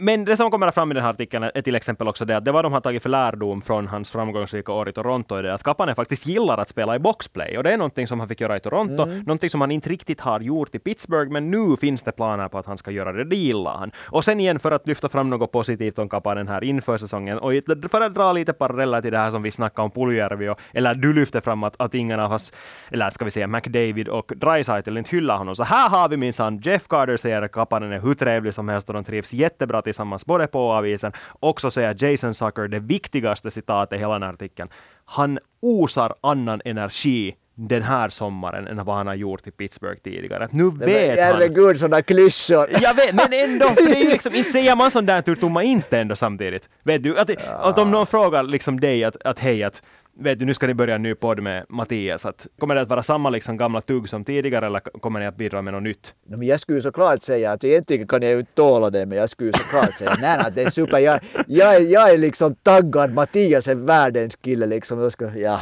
men 0.01 0.25
det 0.25 0.37
som 0.37 0.51
kommer 0.51 0.71
fram 0.71 0.91
i 0.91 0.93
den 0.93 1.03
här 1.03 1.09
artikeln 1.09 1.43
är 1.43 1.61
till 1.61 1.75
exempel 1.75 2.07
också 2.07 2.25
det 2.25 2.37
att 2.37 2.45
det 2.45 2.51
vad 2.51 2.65
de 2.65 2.73
har 2.73 2.81
tagit 2.81 3.03
för 3.03 3.09
lärdom 3.09 3.61
från 3.61 3.87
hans 3.87 4.11
framgångsrika 4.11 4.71
år 4.71 4.89
i 4.89 4.93
Toronto 4.93 5.35
är 5.35 5.43
det 5.43 5.53
att 5.53 5.63
Kapanen 5.63 5.95
faktiskt 5.95 6.27
gillar 6.27 6.57
att 6.57 6.69
spela 6.69 6.95
i 6.95 6.99
boxplay. 6.99 7.57
Och 7.57 7.63
det 7.63 7.71
är 7.71 7.77
någonting 7.77 8.07
som 8.07 8.19
han 8.19 8.29
fick 8.29 8.41
göra 8.41 8.57
i 8.57 8.59
Toronto, 8.59 9.03
mm. 9.03 9.19
någonting 9.19 9.49
som 9.49 9.61
han 9.61 9.71
inte 9.71 9.89
riktigt 9.89 10.19
har 10.19 10.39
gjort 10.39 10.75
i 10.75 10.79
Pittsburgh, 10.79 11.31
men 11.31 11.51
nu 11.51 11.77
finns 11.77 12.03
det 12.03 12.11
planer 12.11 12.47
på 12.47 12.57
att 12.57 12.65
han 12.65 12.77
ska 12.77 12.91
göra 12.91 13.13
det. 13.13 13.23
Det 13.23 13.35
gillar 13.35 13.77
han. 13.77 13.91
Och 13.99 14.25
sen 14.25 14.39
igen 14.39 14.59
för 14.59 14.71
att 14.71 14.87
lyfta 14.87 15.09
fram 15.09 15.29
något 15.29 15.51
positivt 15.51 15.99
om 15.99 16.09
Kapanen 16.09 16.47
här 16.47 16.63
inför 16.63 16.97
säsongen 16.97 17.37
och 17.37 17.51
för 17.91 18.01
att 18.01 18.13
dra 18.13 18.33
lite 18.33 18.53
paralleller 18.53 19.01
till 19.01 19.11
det 19.11 19.19
här 19.19 19.31
som 19.31 19.43
vi 19.43 19.51
snackade 19.51 19.83
om 19.83 19.91
Puljärvi, 19.91 20.49
och, 20.49 20.59
eller 20.73 20.95
du 20.95 21.13
lyfte 21.13 21.41
fram 21.41 21.63
att, 21.63 21.81
att 21.81 21.95
ingen 21.95 22.19
av 22.19 22.33
oss, 22.33 22.53
eller 22.89 23.09
ska 23.09 23.25
vi 23.25 23.31
säga 23.31 23.47
McDavid 23.47 24.07
och 24.07 24.31
Dreisaitl 24.35 24.97
inte 24.97 25.15
hyllar 25.15 25.37
honom. 25.37 25.55
Så 25.55 25.63
här 25.63 25.89
har 25.89 26.09
vi 26.09 26.17
minsann 26.17 26.57
Jeff 26.63 26.87
Carter 26.87 27.17
säger 27.17 27.41
att 27.41 27.51
Kapanen 27.51 27.91
är 27.91 27.99
hur 27.99 28.13
trevlig 28.13 28.53
som 28.53 28.69
helst 28.69 28.89
och 28.89 28.93
de 28.93 29.03
trivs 29.03 29.33
jättebra 29.33 29.81
tillsammans 29.93 30.25
både 30.25 30.47
på 30.47 30.67
och 30.67 30.73
av 30.73 30.87
isen. 30.87 31.11
Också 31.39 31.71
säger 31.71 31.95
Jason 32.03 32.33
Zucker 32.33 32.67
det 32.67 32.79
viktigaste 32.79 33.51
citatet 33.51 33.97
i 33.97 33.99
hela 33.99 34.13
den 34.13 34.23
här 34.23 34.33
artikeln. 34.33 34.69
Han 35.05 35.39
osar 35.61 36.13
annan 36.21 36.61
energi 36.65 37.35
den 37.55 37.83
här 37.83 38.09
sommaren 38.09 38.67
än 38.67 38.85
vad 38.85 38.95
han 38.95 39.07
har 39.07 39.15
gjort 39.15 39.47
i 39.47 39.51
Pittsburgh 39.51 40.01
tidigare. 40.01 40.45
Att 40.45 40.53
nu 40.53 40.69
vet 40.69 40.79
men, 40.79 41.07
han... 41.09 41.17
Herregud, 41.17 41.77
sådana 41.77 42.01
klyschor! 42.01 42.67
Jag 42.81 42.93
vet, 42.93 43.15
men 43.15 43.33
ändå, 43.33 43.67
för 43.67 43.89
det 43.89 43.97
är 43.97 44.03
ju 44.03 44.09
liksom, 44.17 44.35
inte 44.35 44.51
säger 44.51 44.75
man 44.75 44.91
sånt 44.91 45.07
där 45.07 45.29
ur 45.29 45.35
tomma 45.35 45.63
inte 45.63 45.99
ändå 45.99 46.15
samtidigt. 46.15 46.69
Vet 46.83 47.03
du, 47.03 47.17
att, 47.17 47.29
att 47.47 47.77
om 47.77 47.91
någon 47.91 48.07
frågar 48.07 48.43
liksom 48.43 48.79
dig 48.79 49.03
att, 49.03 49.17
att 49.25 49.39
hej, 49.39 49.63
att 49.63 49.81
vet 50.19 50.39
du, 50.39 50.45
nu 50.45 50.53
ska 50.53 50.67
ni 50.67 50.73
börja 50.73 50.95
en 50.95 51.03
ny 51.03 51.15
podd 51.15 51.43
med 51.43 51.65
Mattias, 51.69 52.25
att 52.25 52.47
kommer 52.59 52.75
det 52.75 52.81
att 52.81 52.89
vara 52.89 53.03
samma 53.03 53.29
liksom 53.29 53.57
gamla 53.57 53.81
tugg 53.81 54.09
som 54.09 54.23
tidigare 54.23 54.65
eller 54.65 54.79
kommer 54.79 55.19
ni 55.19 55.25
att 55.25 55.37
bidra 55.37 55.61
med 55.61 55.73
något 55.73 55.83
nytt? 55.83 56.15
No, 56.27 56.37
men 56.37 56.47
jag 56.47 56.59
skulle 56.59 56.81
såklart 56.81 57.21
säga 57.21 57.51
att 57.51 57.63
egentligen 57.63 58.07
kan 58.07 58.21
jag 58.21 58.31
ju 58.31 58.39
inte 58.39 58.53
tåla 58.53 58.89
det, 58.89 59.05
men 59.05 59.17
jag 59.17 59.29
skulle 59.29 59.53
såklart 59.53 59.97
säga 59.97 60.17
nej, 60.21 60.37
nej, 60.43 60.51
det 60.55 60.63
är 60.63 60.69
super. 60.69 60.97
Jag, 60.97 61.19
jag, 61.47 61.81
jag 61.81 62.13
är 62.13 62.17
liksom 62.17 62.55
taggad. 62.55 63.13
Mattias 63.13 63.67
är 63.67 63.75
världens 63.75 64.35
kille 64.35 64.65
liksom. 64.65 64.99
Jag 64.99 65.11
ska, 65.11 65.35
ja, 65.35 65.59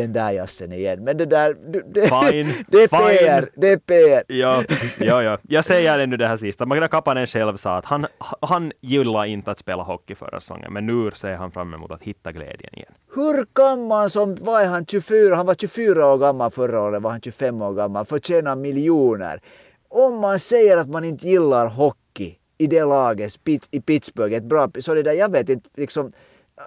den 0.00 0.12
där 0.12 0.30
jassen 0.30 0.72
igen. 0.72 1.04
Men 1.04 1.16
det 1.16 1.26
där, 1.26 1.54
det, 1.92 2.02
Fine, 2.02 2.64
det 2.68 2.82
är 2.82 2.88
fine. 2.88 3.18
PR, 3.18 3.48
det 3.56 3.72
är 3.72 3.76
PR. 3.78 4.22
Ja, 4.28 4.62
ja, 4.98 5.22
ja. 5.22 5.38
Jag 5.42 5.64
säger 5.64 5.98
ännu 5.98 6.16
det 6.16 6.26
här 6.26 6.36
sista. 6.36 6.66
Magna 6.66 6.88
Kapanen 6.88 7.26
själv 7.26 7.56
sa 7.56 7.76
att 7.76 7.84
han, 7.84 8.06
han 8.40 8.72
gillade 8.80 9.28
inte 9.28 9.50
att 9.50 9.58
spela 9.58 9.82
hockey 9.82 10.14
förra 10.14 10.40
säsongen, 10.40 10.72
men 10.72 10.86
nu 10.86 11.10
ser 11.14 11.36
han 11.36 11.50
fram 11.52 11.74
emot 11.74 11.90
att 11.90 12.02
hitta 12.02 12.32
glädjen 12.32 12.74
igen. 12.74 12.92
Hur 13.14 13.46
kan 13.52 13.86
man 13.86 14.10
som, 14.10 14.36
vad 14.40 14.62
är 14.62 14.66
han, 14.66 14.86
24, 14.86 15.36
han 15.36 15.46
var 15.46 15.54
24 15.54 16.12
år 16.12 16.18
gammal 16.18 16.50
förra 16.50 16.82
året, 16.82 17.02
var 17.02 17.10
han 17.10 17.20
25 17.20 17.62
år 17.62 17.72
gammal, 17.74 18.06
förtjäna 18.06 18.56
miljoner. 18.56 19.40
Om 19.88 20.20
man 20.20 20.38
säger 20.38 20.76
att 20.76 20.88
man 20.88 21.04
inte 21.04 21.28
gillar 21.28 21.66
hockey 21.66 22.34
i 22.58 22.66
det 22.66 22.84
laget, 22.84 23.48
i 23.70 23.80
Pittsburgh, 23.80 24.36
ett 24.36 24.44
bra, 24.44 24.68
så 24.78 24.94
det 24.94 25.02
där, 25.02 25.12
jag 25.12 25.32
vet 25.32 25.48
inte, 25.48 25.70
liksom, 25.76 26.10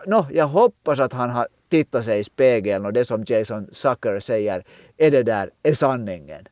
no, 0.06 0.26
jag 0.32 0.48
hoppas 0.48 1.00
att 1.00 1.13
han 1.13 1.30
har 1.30 1.48
titta 1.69 2.03
sig 2.03 2.19
i 2.19 2.23
spegeln 2.23 2.86
och 2.86 2.93
det 2.93 3.05
som 3.05 3.23
Jason 3.27 3.67
Zucker 3.71 4.19
säger, 4.19 4.63
är 4.97 5.12
det 5.12 5.23
där, 5.23 5.49
är 5.63 5.73
sanningen. 5.73 6.47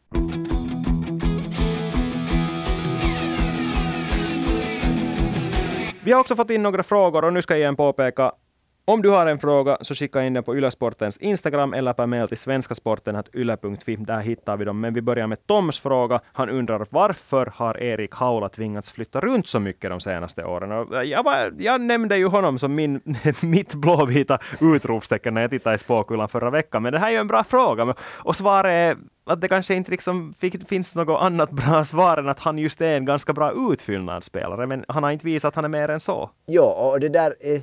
Vi 6.03 6.11
har 6.11 6.19
också 6.19 6.35
fått 6.35 6.49
in 6.49 6.63
några 6.63 6.83
frågor 6.83 7.25
och 7.25 7.33
nu 7.33 7.41
ska 7.41 7.53
jag 7.53 7.59
igen 7.59 7.75
påpeka 7.75 8.31
om 8.89 9.01
du 9.01 9.09
har 9.09 9.25
en 9.25 9.39
fråga 9.39 9.77
så 9.81 9.95
skicka 9.95 10.23
in 10.23 10.33
den 10.33 10.43
på 10.43 10.55
Ylesportens 10.55 11.17
Instagram 11.17 11.73
eller 11.73 11.93
per 11.93 12.05
mail 12.05 12.27
till 12.27 12.37
svenskasporten.yle.fi. 12.37 13.95
Där 13.95 14.19
hittar 14.19 14.57
vi 14.57 14.65
dem. 14.65 14.79
Men 14.79 14.93
vi 14.93 15.01
börjar 15.01 15.27
med 15.27 15.47
Toms 15.47 15.79
fråga. 15.79 16.19
Han 16.33 16.49
undrar 16.49 16.87
varför 16.89 17.51
har 17.55 17.83
Erik 17.83 18.15
Haula 18.15 18.49
tvingats 18.49 18.91
flytta 18.91 19.19
runt 19.19 19.47
så 19.47 19.59
mycket 19.59 19.89
de 19.89 19.99
senaste 19.99 20.45
åren? 20.45 20.71
Och 20.71 20.95
eh, 20.95 21.01
jag, 21.01 21.23
var, 21.23 21.53
jag 21.57 21.81
nämnde 21.81 22.17
ju 22.17 22.25
honom 22.27 22.59
som 22.59 22.73
min, 22.73 23.01
mitt 23.41 23.75
blåvita 23.75 24.39
utropstecken 24.61 25.33
när 25.33 25.41
jag 25.41 25.49
tittade 25.49 25.75
i 25.75 25.79
spåkulan 25.79 26.29
förra 26.29 26.49
veckan. 26.49 26.83
Men 26.83 26.93
det 26.93 26.99
här 26.99 27.07
är 27.07 27.11
ju 27.11 27.17
en 27.17 27.27
bra 27.27 27.43
fråga. 27.43 27.95
Och 27.99 28.35
svaret 28.35 28.69
är 28.69 28.97
att 29.25 29.41
det 29.41 29.47
kanske 29.47 29.75
inte 29.75 29.91
liksom 29.91 30.33
finns 30.67 30.95
något 30.95 31.21
annat 31.21 31.51
bra 31.51 31.85
svar 31.85 32.17
än 32.17 32.29
att 32.29 32.39
han 32.39 32.57
just 32.57 32.81
är 32.81 32.97
en 32.97 33.05
ganska 33.05 33.33
bra 33.33 33.71
utfyllnadsspelare. 33.71 34.67
Men 34.67 34.85
han 34.87 35.03
har 35.03 35.11
inte 35.11 35.25
visat 35.25 35.47
att 35.47 35.55
han 35.55 35.65
är 35.65 35.69
mer 35.69 35.89
än 35.89 35.99
så. 35.99 36.29
Ja, 36.45 36.91
och 36.93 36.99
det 36.99 37.09
där... 37.09 37.33
Eh, 37.39 37.61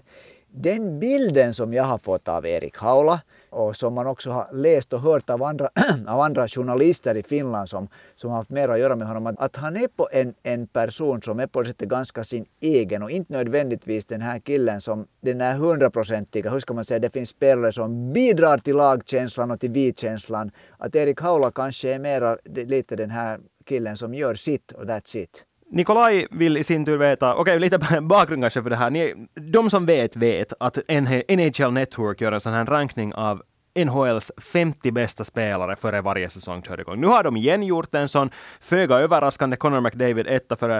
den 0.56 0.98
bilden 0.98 1.54
som 1.54 1.72
jag 1.72 1.84
har 1.84 1.98
fått 1.98 2.28
av 2.28 2.46
Erik 2.46 2.78
Haula 2.78 3.20
och 3.50 3.76
som 3.76 3.94
man 3.94 4.06
också 4.06 4.30
har 4.30 4.48
läst 4.52 4.92
och 4.92 5.00
hört 5.00 5.30
av 5.30 5.42
andra, 5.42 5.68
av 6.06 6.20
andra 6.20 6.48
journalister 6.48 7.14
i 7.14 7.22
Finland 7.22 7.68
som, 7.68 7.88
som 8.14 8.30
har 8.30 8.36
haft 8.36 8.50
mer 8.50 8.68
att 8.68 8.78
göra 8.78 8.96
med 8.96 9.06
honom, 9.08 9.36
att, 9.38 9.56
han 9.56 9.76
är 9.76 9.88
på 9.88 10.08
en, 10.12 10.34
en 10.42 10.66
person 10.66 11.22
som 11.22 11.40
är 11.40 11.46
på 11.46 11.62
det 11.62 11.66
sättet 11.68 11.88
ganska 11.88 12.24
sin 12.24 12.46
egen 12.60 13.02
och 13.02 13.10
inte 13.10 13.32
nödvändigtvis 13.32 14.04
den 14.04 14.20
här 14.20 14.38
killen 14.38 14.80
som 14.80 15.06
den 15.20 15.40
är 15.40 15.54
hundraprocentiga, 15.54 16.50
hur 16.50 16.60
ska 16.60 16.74
man 16.74 16.84
säga, 16.84 16.98
det 16.98 17.10
finns 17.10 17.28
spelare 17.28 17.72
som 17.72 18.12
bidrar 18.12 18.58
till 18.58 18.76
lagkänslan 18.76 19.50
och 19.50 19.60
till 19.60 19.70
vi-känslan. 19.70 20.50
Att 20.78 20.96
Erik 20.96 21.20
Haula 21.20 21.50
kanske 21.50 21.94
är 21.94 21.98
mera 21.98 22.38
lite 22.44 22.96
den 22.96 23.10
här 23.10 23.40
killen 23.64 23.96
som 23.96 24.14
gör 24.14 24.34
sitt 24.34 24.72
och 24.72 24.84
that's 24.84 25.16
it. 25.16 25.44
Nikolaj 25.70 26.26
vill 26.30 26.56
i 26.56 26.64
sin 26.64 26.84
tur 26.84 26.96
veta, 26.96 27.34
okej 27.34 27.40
okay, 27.40 27.58
lite 27.58 27.78
bakgrund 28.02 28.42
kanske 28.42 28.62
för 28.62 28.70
det 28.70 28.76
här. 28.76 28.90
Ni, 28.90 29.28
de 29.34 29.70
som 29.70 29.86
vet 29.86 30.16
vet 30.16 30.52
att 30.60 30.78
NHL 30.88 31.72
Network 31.72 32.20
gör 32.20 32.32
en 32.32 32.40
sån 32.40 32.52
här 32.52 32.64
rankning 32.64 33.14
av 33.14 33.42
NHLs 33.84 34.32
50 34.36 34.92
bästa 34.92 35.24
spelare 35.24 35.76
före 35.76 36.00
varje 36.00 36.28
säsong 36.28 36.62
kör 36.62 36.80
igång. 36.80 37.00
Nu 37.00 37.06
har 37.06 37.24
de 37.24 37.36
igen 37.36 37.62
gjort 37.62 37.94
en 37.94 38.08
sån, 38.08 38.30
föga 38.60 38.94
överraskande, 38.94 39.56
Connor 39.56 39.80
McDavid 39.80 40.26
etta 40.26 40.56
före 40.56 40.76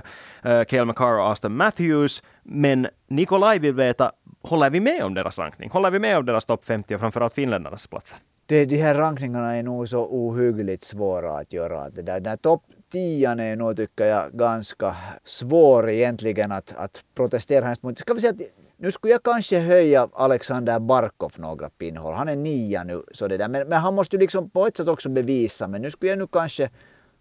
uh, 0.46 0.64
Cale 0.64 0.84
McCarr 0.84 1.18
och 1.18 1.28
Austin 1.28 1.56
Matthews. 1.56 2.22
Men 2.42 2.88
Nikolaj 3.08 3.58
vill 3.58 3.74
veta, 3.74 4.12
håller 4.42 4.70
vi 4.70 4.80
med 4.80 5.04
om 5.04 5.14
deras 5.14 5.38
rankning? 5.38 5.70
Håller 5.70 5.90
vi 5.90 5.98
med 5.98 6.18
om 6.18 6.26
deras 6.26 6.44
topp 6.44 6.64
50 6.64 6.94
och 6.94 7.00
framförallt 7.00 7.34
finländarnas 7.34 7.86
platser? 7.86 8.18
Det, 8.46 8.64
de 8.64 8.76
här 8.76 8.94
rankningarna 8.94 9.56
är 9.56 9.62
nog 9.62 9.88
så 9.88 10.06
ohyggligt 10.10 10.84
svåra 10.84 11.38
att 11.38 11.52
göra. 11.52 11.90
Det 11.90 12.02
där, 12.02 12.20
den 12.20 12.38
topp 12.38 12.62
tian 12.94 13.40
är 13.40 13.56
nog, 13.56 13.76
tycker 13.76 14.04
jag, 14.04 14.32
ganska 14.32 14.96
svår 15.24 15.90
egentligen 15.90 16.52
att, 16.52 16.74
att 16.76 17.04
protestera 17.14 17.64
hemskt 17.64 17.82
mot. 17.82 17.98
Ska 17.98 18.14
vi 18.14 18.20
säga 18.20 18.32
att 18.32 18.42
nu 18.76 18.90
skulle 18.90 19.12
jag 19.12 19.22
kanske 19.22 19.58
höja 19.60 20.08
Alexander 20.12 20.80
Barkov 20.80 21.32
några 21.36 21.70
pinnhål. 21.70 22.14
Han 22.14 22.28
är 22.28 22.36
nia 22.36 22.84
nu, 22.84 23.02
så 23.12 23.28
det 23.28 23.36
där. 23.36 23.48
Men, 23.48 23.68
men 23.68 23.80
han 23.80 23.94
måste 23.94 24.16
ju 24.16 24.20
liksom 24.20 24.50
på 24.50 24.66
ett 24.66 24.76
sätt 24.76 24.88
också 24.88 25.08
bevisa. 25.08 25.68
Men 25.68 25.82
nu 25.82 25.90
skulle 25.90 26.10
jag 26.10 26.18
nu 26.18 26.26
kanske 26.26 26.70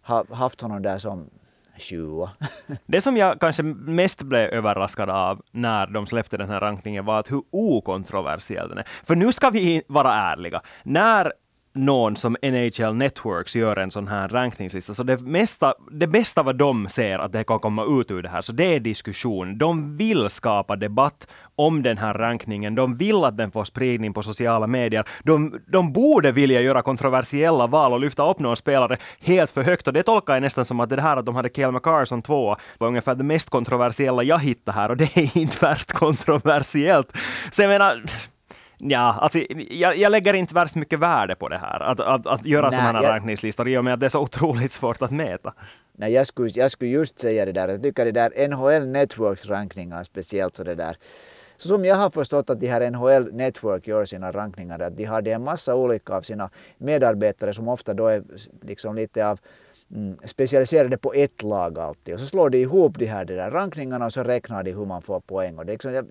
ha 0.01 0.25
haft 0.35 0.61
honom 0.61 0.81
där 0.81 0.97
som 0.97 1.29
sjua. 1.77 2.31
Det 2.85 3.01
som 3.01 3.17
jag 3.17 3.39
kanske 3.39 3.63
mest 3.63 4.23
blev 4.23 4.49
överraskad 4.49 5.09
av 5.09 5.41
när 5.51 5.87
de 5.87 6.07
släppte 6.07 6.37
den 6.37 6.49
här 6.49 6.59
rankningen 6.59 7.05
var 7.05 7.19
att 7.19 7.31
hur 7.31 7.43
okontroversiell 7.51 8.69
den 8.69 8.77
är. 8.77 8.87
För 9.03 9.15
nu 9.15 9.31
ska 9.31 9.49
vi 9.49 9.83
vara 9.87 10.13
ärliga. 10.13 10.61
När 10.83 11.33
någon 11.75 12.15
som 12.15 12.37
NHL 12.41 12.95
Networks 12.95 13.55
gör 13.55 13.77
en 13.77 13.91
sån 13.91 14.07
här 14.07 14.27
rankningslista. 14.27 14.93
Så 14.93 15.03
det, 15.03 15.21
mesta, 15.21 15.73
det 15.91 16.07
bästa 16.07 16.43
vad 16.43 16.55
de 16.55 16.89
ser 16.89 17.19
att 17.19 17.31
det 17.31 17.43
kan 17.43 17.59
komma 17.59 17.85
ut 18.01 18.11
ur 18.11 18.23
det 18.23 18.29
här, 18.29 18.41
så 18.41 18.51
det 18.51 18.75
är 18.75 18.79
diskussion. 18.79 19.57
De 19.57 19.97
vill 19.97 20.29
skapa 20.29 20.75
debatt 20.75 21.27
om 21.55 21.83
den 21.83 21.97
här 21.97 22.13
rankningen. 22.13 22.75
De 22.75 22.97
vill 22.97 23.23
att 23.23 23.37
den 23.37 23.51
får 23.51 23.63
spridning 23.65 24.13
på 24.13 24.23
sociala 24.23 24.67
medier. 24.67 25.05
De, 25.23 25.59
de 25.67 25.93
borde 25.93 26.31
vilja 26.31 26.61
göra 26.61 26.81
kontroversiella 26.81 27.67
val 27.67 27.93
och 27.93 27.99
lyfta 27.99 28.29
upp 28.29 28.39
någon 28.39 28.57
spelare 28.57 28.97
helt 29.19 29.51
för 29.51 29.63
högt. 29.63 29.87
Och 29.87 29.93
det 29.93 30.03
tolkar 30.03 30.33
jag 30.33 30.41
nästan 30.41 30.65
som 30.65 30.79
att 30.79 30.89
det 30.89 31.01
här 31.01 31.17
att 31.17 31.25
de 31.25 31.35
hade 31.35 31.49
Cale 31.49 32.05
som 32.05 32.21
tvåa 32.21 32.57
var 32.77 32.87
ungefär 32.87 33.15
det 33.15 33.23
mest 33.23 33.49
kontroversiella 33.49 34.23
jag 34.23 34.39
hittade 34.39 34.75
här. 34.75 34.89
Och 34.89 34.97
det 34.97 35.17
är 35.17 35.37
inte 35.37 35.57
värst 35.65 35.91
kontroversiellt. 35.91 37.17
Så 37.51 37.61
jag 37.61 37.69
menar, 37.69 38.03
Ja, 38.89 39.17
alltså, 39.21 39.39
jag, 39.69 39.97
jag 39.97 40.11
lägger 40.11 40.33
inte 40.33 40.53
värst 40.53 40.75
mycket 40.75 40.99
värde 40.99 41.35
på 41.35 41.49
det 41.49 41.57
här, 41.57 41.79
att, 41.79 41.99
att, 41.99 42.27
att 42.27 42.45
göra 42.45 42.71
sådana 42.71 42.91
här 42.91 43.03
jag... 43.03 43.13
rankningslistor 43.13 43.69
i 43.69 43.77
och 43.77 43.83
med 43.83 43.93
att 43.93 43.99
det 43.99 44.05
är 44.05 44.09
så 44.09 44.19
otroligt 44.19 44.71
svårt 44.71 45.01
att 45.01 45.11
mäta. 45.11 45.53
Nej, 45.97 46.13
jag 46.13 46.27
skulle, 46.27 46.49
jag 46.49 46.71
skulle 46.71 46.91
just 46.91 47.19
säga 47.19 47.45
det 47.45 47.51
där, 47.51 47.67
jag 47.69 47.83
tycker 47.83 48.05
det 48.05 48.11
där 48.11 48.47
NHL 48.47 48.87
Networks 48.87 49.45
rankningar 49.45 50.03
speciellt 50.03 50.55
så 50.55 50.63
det 50.63 50.75
där 50.75 50.97
så 51.57 51.67
som 51.67 51.85
jag 51.85 51.95
har 51.95 52.09
förstått 52.09 52.49
att 52.49 52.59
de 52.59 52.67
här 52.67 52.91
NHL 52.91 53.33
Network 53.33 53.87
gör 53.87 54.05
sina 54.05 54.31
rankningar, 54.31 54.79
att 54.79 54.97
de 54.97 55.05
har 55.05 55.27
en 55.27 55.43
massa 55.43 55.75
olika 55.75 56.13
av 56.13 56.21
sina 56.21 56.49
medarbetare 56.77 57.53
som 57.53 57.67
ofta 57.67 57.93
då 57.93 58.07
är 58.07 58.23
liksom 58.61 58.95
lite 58.95 59.27
av 59.27 59.39
mm, 59.95 60.17
specialiserade 60.25 60.97
på 60.97 61.13
ett 61.13 61.43
lag 61.43 61.79
alltid. 61.79 62.13
Och 62.13 62.19
så 62.19 62.25
slår 62.25 62.49
de 62.49 62.57
ihop 62.57 62.99
de 62.99 63.05
här 63.05 63.25
de 63.25 63.35
där 63.35 63.51
rankningarna 63.51 64.05
och 64.05 64.13
så 64.13 64.23
räknar 64.23 64.63
de 64.63 64.71
hur 64.71 64.85
man 64.85 65.01
får 65.01 65.19
poäng. 65.19 65.57
Och 65.57 65.65
det 65.65 65.71
är 65.71 65.73
liksom, 65.73 65.93
jag, 65.93 66.05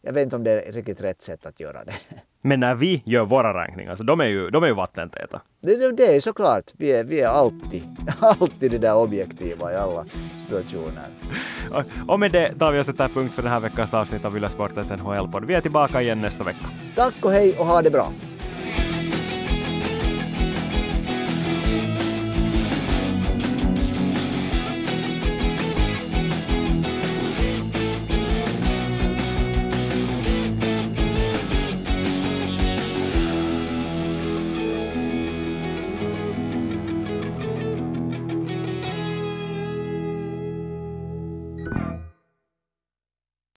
jag 0.00 0.12
vet 0.12 0.22
inte 0.22 0.36
om 0.36 0.44
det 0.44 0.62
är 0.62 0.72
riktigt 0.72 1.00
rätt 1.00 1.22
sätt 1.22 1.46
att 1.46 1.60
göra 1.60 1.84
det. 1.84 1.94
Men 2.42 2.60
när 2.60 2.74
vi 2.74 3.02
gör 3.04 3.24
våra 3.24 3.54
rankningar, 3.54 3.96
så 3.96 4.02
de 4.02 4.20
är 4.20 4.24
ju, 4.24 4.50
de 4.50 4.62
är 4.62 4.66
ju 4.66 4.74
vattentäta. 4.74 5.40
Det, 5.60 5.96
det 5.96 6.16
är 6.16 6.20
såklart. 6.20 6.64
Vi 6.78 6.92
är, 6.92 7.04
vi 7.04 7.20
är 7.20 7.28
alltid, 7.28 7.82
alltid 8.20 8.70
det 8.70 8.78
där 8.78 8.96
objektiva 8.96 9.72
i 9.72 9.76
alla 9.76 10.04
situationer. 10.38 11.08
Och, 11.70 11.82
och 12.12 12.20
med 12.20 12.32
det 12.32 12.54
tar 12.58 12.72
vi 12.72 12.80
och 12.80 12.86
sätter 12.86 13.08
punkt 13.08 13.34
för 13.34 13.42
den 13.42 13.50
här 13.52 13.60
veckans 13.60 13.94
avsnitt 13.94 14.24
av 14.24 14.36
Yle 14.36 14.50
Sportens 14.50 14.90
NHL-podd. 14.90 15.44
Vi 15.44 15.54
är 15.54 15.60
tillbaka 15.60 16.02
igen 16.02 16.20
nästa 16.20 16.44
vecka. 16.44 16.66
Tack 16.96 17.14
och 17.24 17.30
hej 17.30 17.56
och 17.58 17.66
ha 17.66 17.82
det 17.82 17.90
bra. 17.90 18.12